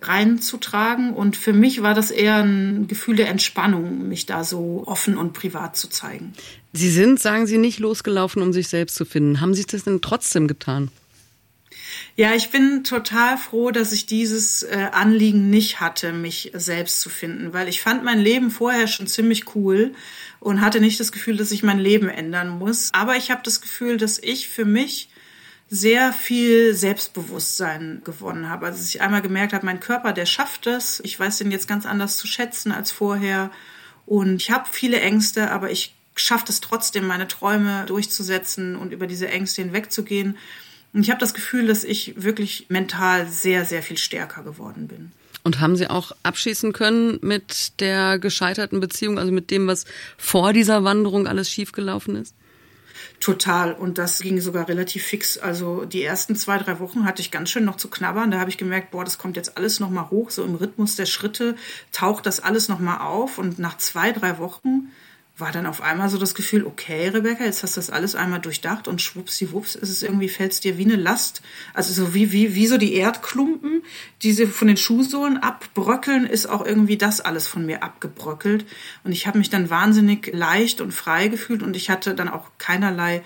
reinzutragen. 0.00 1.12
Und 1.12 1.36
für 1.36 1.52
mich 1.52 1.82
war 1.82 1.94
das 1.94 2.10
eher 2.10 2.36
ein 2.36 2.86
Gefühl 2.86 3.16
der 3.16 3.28
Entspannung, 3.28 4.06
mich 4.06 4.26
da 4.26 4.44
so 4.44 4.84
offen 4.86 5.16
und 5.16 5.32
privat 5.32 5.76
zu 5.76 5.88
zeigen. 5.88 6.34
Sie 6.72 6.90
sind, 6.90 7.18
sagen 7.20 7.46
Sie, 7.46 7.58
nicht 7.58 7.80
losgelaufen, 7.80 8.42
um 8.42 8.52
sich 8.52 8.68
selbst 8.68 8.94
zu 8.94 9.04
finden. 9.04 9.40
Haben 9.40 9.54
Sie 9.54 9.64
das 9.64 9.84
denn 9.84 10.02
trotzdem 10.02 10.46
getan? 10.46 10.90
Ja, 12.14 12.34
ich 12.34 12.50
bin 12.50 12.84
total 12.84 13.38
froh, 13.38 13.70
dass 13.70 13.92
ich 13.92 14.04
dieses 14.04 14.62
äh, 14.64 14.88
Anliegen 14.92 15.48
nicht 15.48 15.80
hatte, 15.80 16.12
mich 16.12 16.50
selbst 16.54 17.00
zu 17.00 17.08
finden, 17.08 17.54
weil 17.54 17.68
ich 17.68 17.80
fand 17.80 18.04
mein 18.04 18.20
Leben 18.20 18.50
vorher 18.50 18.86
schon 18.86 19.06
ziemlich 19.06 19.54
cool 19.54 19.94
und 20.38 20.60
hatte 20.60 20.80
nicht 20.80 21.00
das 21.00 21.10
Gefühl, 21.10 21.38
dass 21.38 21.52
ich 21.52 21.62
mein 21.62 21.78
Leben 21.78 22.08
ändern 22.08 22.50
muss. 22.50 22.90
Aber 22.92 23.16
ich 23.16 23.30
habe 23.30 23.40
das 23.42 23.62
Gefühl, 23.62 23.96
dass 23.96 24.18
ich 24.18 24.50
für 24.50 24.66
mich 24.66 25.08
sehr 25.70 26.12
viel 26.12 26.74
Selbstbewusstsein 26.74 28.02
gewonnen 28.04 28.50
habe. 28.50 28.66
Also 28.66 28.78
dass 28.80 28.94
ich 28.94 29.00
einmal 29.00 29.22
gemerkt 29.22 29.54
habe, 29.54 29.64
mein 29.64 29.80
Körper, 29.80 30.12
der 30.12 30.26
schafft 30.26 30.66
es. 30.66 31.00
Ich 31.04 31.18
weiß 31.18 31.38
den 31.38 31.50
jetzt 31.50 31.66
ganz 31.66 31.86
anders 31.86 32.18
zu 32.18 32.26
schätzen 32.26 32.72
als 32.72 32.92
vorher. 32.92 33.50
Und 34.04 34.36
ich 34.42 34.50
habe 34.50 34.68
viele 34.70 35.00
Ängste, 35.00 35.50
aber 35.50 35.70
ich 35.70 35.94
schaffe 36.14 36.44
es 36.50 36.60
trotzdem, 36.60 37.06
meine 37.06 37.26
Träume 37.26 37.86
durchzusetzen 37.86 38.76
und 38.76 38.92
über 38.92 39.06
diese 39.06 39.28
Ängste 39.28 39.62
hinwegzugehen. 39.62 40.36
Und 40.92 41.02
ich 41.02 41.10
habe 41.10 41.20
das 41.20 41.34
Gefühl, 41.34 41.66
dass 41.66 41.84
ich 41.84 42.22
wirklich 42.22 42.66
mental 42.68 43.26
sehr, 43.28 43.64
sehr 43.64 43.82
viel 43.82 43.98
stärker 43.98 44.42
geworden 44.42 44.88
bin. 44.88 45.12
Und 45.44 45.60
haben 45.60 45.76
Sie 45.76 45.88
auch 45.88 46.12
abschließen 46.22 46.72
können 46.72 47.18
mit 47.20 47.80
der 47.80 48.18
gescheiterten 48.18 48.78
Beziehung, 48.80 49.18
also 49.18 49.32
mit 49.32 49.50
dem, 49.50 49.66
was 49.66 49.86
vor 50.16 50.52
dieser 50.52 50.84
Wanderung 50.84 51.26
alles 51.26 51.50
schiefgelaufen 51.50 52.16
ist? 52.16 52.34
Total. 53.18 53.72
Und 53.72 53.98
das 53.98 54.20
ging 54.20 54.40
sogar 54.40 54.68
relativ 54.68 55.04
fix. 55.04 55.38
Also 55.38 55.84
die 55.84 56.02
ersten 56.02 56.36
zwei, 56.36 56.58
drei 56.58 56.78
Wochen 56.80 57.04
hatte 57.04 57.22
ich 57.22 57.30
ganz 57.30 57.50
schön 57.50 57.64
noch 57.64 57.76
zu 57.76 57.88
knabbern. 57.88 58.30
Da 58.30 58.38
habe 58.38 58.50
ich 58.50 58.58
gemerkt, 58.58 58.90
boah, 58.90 59.04
das 59.04 59.18
kommt 59.18 59.36
jetzt 59.36 59.56
alles 59.56 59.80
nochmal 59.80 60.10
hoch. 60.10 60.30
So 60.30 60.44
im 60.44 60.54
Rhythmus 60.54 60.96
der 60.96 61.06
Schritte 61.06 61.56
taucht 61.92 62.26
das 62.26 62.40
alles 62.40 62.68
nochmal 62.68 62.98
auf. 62.98 63.38
Und 63.38 63.58
nach 63.58 63.78
zwei, 63.78 64.12
drei 64.12 64.38
Wochen 64.38 64.90
war 65.38 65.50
dann 65.50 65.64
auf 65.64 65.80
einmal 65.80 66.10
so 66.10 66.18
das 66.18 66.34
Gefühl, 66.34 66.66
okay, 66.66 67.08
Rebecca, 67.08 67.44
jetzt 67.44 67.62
hast 67.62 67.76
du 67.76 67.80
das 67.80 67.88
alles 67.88 68.14
einmal 68.14 68.40
durchdacht 68.40 68.86
und 68.86 69.00
schwuppsiwupps 69.00 69.74
ist 69.74 69.88
es 69.88 70.02
irgendwie, 70.02 70.28
fällt 70.28 70.52
es 70.52 70.60
dir 70.60 70.76
wie 70.76 70.84
eine 70.84 70.96
Last. 70.96 71.40
Also 71.72 71.92
so 71.92 72.12
wie, 72.12 72.32
wie, 72.32 72.54
wie 72.54 72.66
so 72.66 72.76
die 72.76 72.94
Erdklumpen, 72.94 73.82
die 74.22 74.32
sie 74.32 74.46
von 74.46 74.68
den 74.68 74.76
Schuhsohlen 74.76 75.38
abbröckeln, 75.38 76.26
ist 76.26 76.46
auch 76.46 76.64
irgendwie 76.64 76.98
das 76.98 77.22
alles 77.22 77.48
von 77.48 77.64
mir 77.64 77.82
abgebröckelt. 77.82 78.66
Und 79.04 79.12
ich 79.12 79.26
habe 79.26 79.38
mich 79.38 79.48
dann 79.48 79.70
wahnsinnig 79.70 80.30
leicht 80.34 80.82
und 80.82 80.92
frei 80.92 81.28
gefühlt 81.28 81.62
und 81.62 81.76
ich 81.76 81.88
hatte 81.88 82.14
dann 82.14 82.28
auch 82.28 82.50
keinerlei 82.58 83.22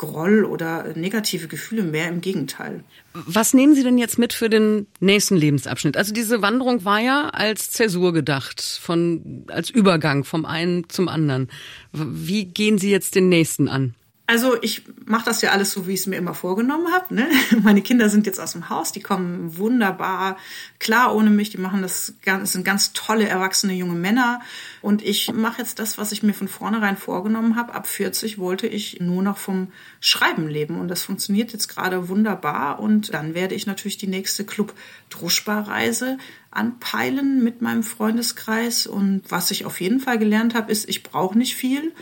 Groll 0.00 0.46
oder 0.46 0.96
negative 0.96 1.46
Gefühle 1.46 1.82
mehr, 1.82 2.08
im 2.08 2.22
Gegenteil. 2.22 2.84
Was 3.12 3.52
nehmen 3.52 3.74
Sie 3.74 3.82
denn 3.82 3.98
jetzt 3.98 4.18
mit 4.18 4.32
für 4.32 4.48
den 4.48 4.86
nächsten 4.98 5.36
Lebensabschnitt? 5.36 5.98
Also 5.98 6.14
diese 6.14 6.40
Wanderung 6.40 6.86
war 6.86 7.00
ja 7.00 7.28
als 7.28 7.70
Zäsur 7.70 8.14
gedacht, 8.14 8.62
von, 8.62 9.44
als 9.48 9.68
Übergang 9.68 10.24
vom 10.24 10.46
einen 10.46 10.88
zum 10.88 11.08
anderen. 11.08 11.50
Wie 11.92 12.46
gehen 12.46 12.78
Sie 12.78 12.90
jetzt 12.90 13.14
den 13.14 13.28
nächsten 13.28 13.68
an? 13.68 13.94
Also 14.30 14.56
ich 14.62 14.82
mache 15.06 15.24
das 15.24 15.42
ja 15.42 15.50
alles 15.50 15.72
so, 15.72 15.88
wie 15.88 15.94
ich 15.94 16.00
es 16.00 16.06
mir 16.06 16.14
immer 16.14 16.34
vorgenommen 16.34 16.92
habe. 16.92 17.12
Ne? 17.12 17.26
Meine 17.64 17.82
Kinder 17.82 18.08
sind 18.08 18.26
jetzt 18.26 18.38
aus 18.38 18.52
dem 18.52 18.68
Haus, 18.68 18.92
die 18.92 19.00
kommen 19.00 19.58
wunderbar 19.58 20.36
klar 20.78 21.16
ohne 21.16 21.30
mich. 21.30 21.50
Die 21.50 21.58
machen 21.58 21.82
das, 21.82 22.14
das 22.24 22.52
sind 22.52 22.64
ganz 22.64 22.92
tolle 22.92 23.26
erwachsene 23.26 23.72
junge 23.72 23.96
Männer. 23.96 24.40
Und 24.82 25.02
ich 25.02 25.32
mache 25.32 25.60
jetzt 25.60 25.80
das, 25.80 25.98
was 25.98 26.12
ich 26.12 26.22
mir 26.22 26.32
von 26.32 26.46
vornherein 26.46 26.96
vorgenommen 26.96 27.56
habe. 27.56 27.74
Ab 27.74 27.88
40 27.88 28.38
wollte 28.38 28.68
ich 28.68 29.00
nur 29.00 29.24
noch 29.24 29.36
vom 29.36 29.72
Schreiben 29.98 30.46
leben 30.46 30.78
und 30.78 30.86
das 30.86 31.02
funktioniert 31.02 31.52
jetzt 31.52 31.66
gerade 31.66 32.08
wunderbar. 32.08 32.78
Und 32.78 33.12
dann 33.12 33.34
werde 33.34 33.56
ich 33.56 33.66
natürlich 33.66 33.98
die 33.98 34.06
nächste 34.06 34.44
Club 34.44 34.74
Druschbar-Reise 35.08 36.18
anpeilen 36.52 37.42
mit 37.42 37.62
meinem 37.62 37.82
Freundeskreis. 37.82 38.86
Und 38.86 39.22
was 39.28 39.50
ich 39.50 39.64
auf 39.64 39.80
jeden 39.80 39.98
Fall 39.98 40.20
gelernt 40.20 40.54
habe, 40.54 40.70
ist, 40.70 40.88
ich 40.88 41.02
brauche 41.02 41.36
nicht 41.36 41.56
viel. 41.56 41.92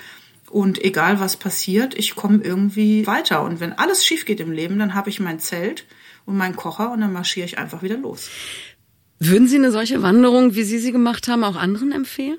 Und 0.50 0.82
egal 0.82 1.20
was 1.20 1.36
passiert, 1.36 1.94
ich 1.96 2.14
komme 2.14 2.42
irgendwie 2.42 3.06
weiter. 3.06 3.42
Und 3.42 3.60
wenn 3.60 3.72
alles 3.72 4.04
schief 4.04 4.24
geht 4.24 4.40
im 4.40 4.52
Leben, 4.52 4.78
dann 4.78 4.94
habe 4.94 5.10
ich 5.10 5.20
mein 5.20 5.40
Zelt 5.40 5.84
und 6.24 6.36
meinen 6.36 6.56
Kocher 6.56 6.92
und 6.92 7.00
dann 7.00 7.12
marschiere 7.12 7.46
ich 7.46 7.58
einfach 7.58 7.82
wieder 7.82 7.96
los. 7.96 8.28
Würden 9.18 9.48
Sie 9.48 9.56
eine 9.56 9.72
solche 9.72 10.02
Wanderung, 10.02 10.54
wie 10.54 10.62
Sie 10.62 10.78
sie 10.78 10.92
gemacht 10.92 11.28
haben, 11.28 11.42
auch 11.42 11.56
anderen 11.56 11.92
empfehlen? 11.92 12.38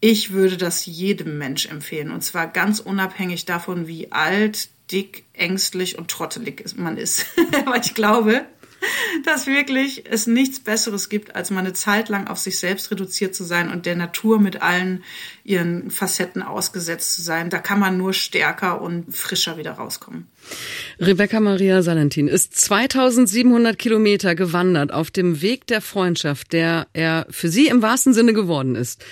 Ich 0.00 0.32
würde 0.32 0.56
das 0.56 0.86
jedem 0.86 1.38
Mensch 1.38 1.66
empfehlen. 1.66 2.10
Und 2.10 2.22
zwar 2.22 2.46
ganz 2.46 2.80
unabhängig 2.80 3.44
davon, 3.44 3.86
wie 3.86 4.10
alt, 4.10 4.70
dick, 4.90 5.24
ängstlich 5.34 5.98
und 5.98 6.08
trottelig 6.08 6.64
man 6.76 6.96
ist. 6.96 7.26
Weil 7.66 7.82
ich 7.82 7.94
glaube, 7.94 8.46
dass 9.24 9.46
wirklich 9.46 10.04
es 10.10 10.26
nichts 10.26 10.60
Besseres 10.60 11.08
gibt, 11.08 11.34
als 11.34 11.50
mal 11.50 11.60
eine 11.60 11.72
Zeit 11.72 12.08
lang 12.08 12.26
auf 12.26 12.38
sich 12.38 12.58
selbst 12.58 12.90
reduziert 12.90 13.34
zu 13.34 13.44
sein 13.44 13.70
und 13.70 13.86
der 13.86 13.96
Natur 13.96 14.40
mit 14.40 14.62
allen 14.62 15.04
ihren 15.44 15.90
Facetten 15.90 16.42
ausgesetzt 16.42 17.14
zu 17.14 17.22
sein. 17.22 17.50
Da 17.50 17.58
kann 17.58 17.80
man 17.80 17.96
nur 17.96 18.12
stärker 18.12 18.80
und 18.80 19.14
frischer 19.14 19.56
wieder 19.56 19.72
rauskommen. 19.72 20.26
Rebecca 20.98 21.40
Maria 21.40 21.82
Salentin 21.82 22.28
ist 22.28 22.56
2700 22.56 23.78
Kilometer 23.78 24.34
gewandert 24.34 24.92
auf 24.92 25.10
dem 25.10 25.42
Weg 25.42 25.66
der 25.66 25.80
Freundschaft, 25.80 26.52
der 26.52 26.86
er 26.92 27.26
für 27.30 27.48
sie 27.48 27.68
im 27.68 27.82
wahrsten 27.82 28.14
Sinne 28.14 28.32
geworden 28.32 28.74
ist. 28.74 29.04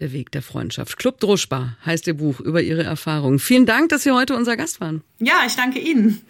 Der 0.00 0.12
Weg 0.12 0.30
der 0.30 0.42
Freundschaft. 0.42 0.96
Club 0.96 1.18
Druschbar 1.18 1.76
heißt 1.84 2.06
Ihr 2.06 2.14
Buch 2.14 2.38
über 2.38 2.62
Ihre 2.62 2.84
Erfahrungen. 2.84 3.40
Vielen 3.40 3.66
Dank, 3.66 3.88
dass 3.88 4.04
Sie 4.04 4.12
heute 4.12 4.36
unser 4.36 4.56
Gast 4.56 4.80
waren. 4.80 5.02
Ja, 5.18 5.42
ich 5.44 5.56
danke 5.56 5.80
Ihnen. 5.80 6.20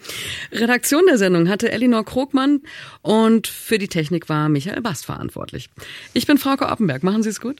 Redaktion 0.51 1.03
der 1.07 1.19
Sendung 1.19 1.47
hatte 1.49 1.71
Elinor 1.71 2.03
Krogmann 2.03 2.61
und 3.03 3.45
für 3.45 3.77
die 3.77 3.87
Technik 3.87 4.27
war 4.27 4.49
Michael 4.49 4.81
Bast 4.81 5.05
verantwortlich. 5.05 5.69
Ich 6.13 6.25
bin 6.25 6.39
Frauke 6.39 6.67
Oppenberg. 6.67 7.03
Machen 7.03 7.21
Sie 7.21 7.29
es 7.29 7.39
gut. 7.39 7.57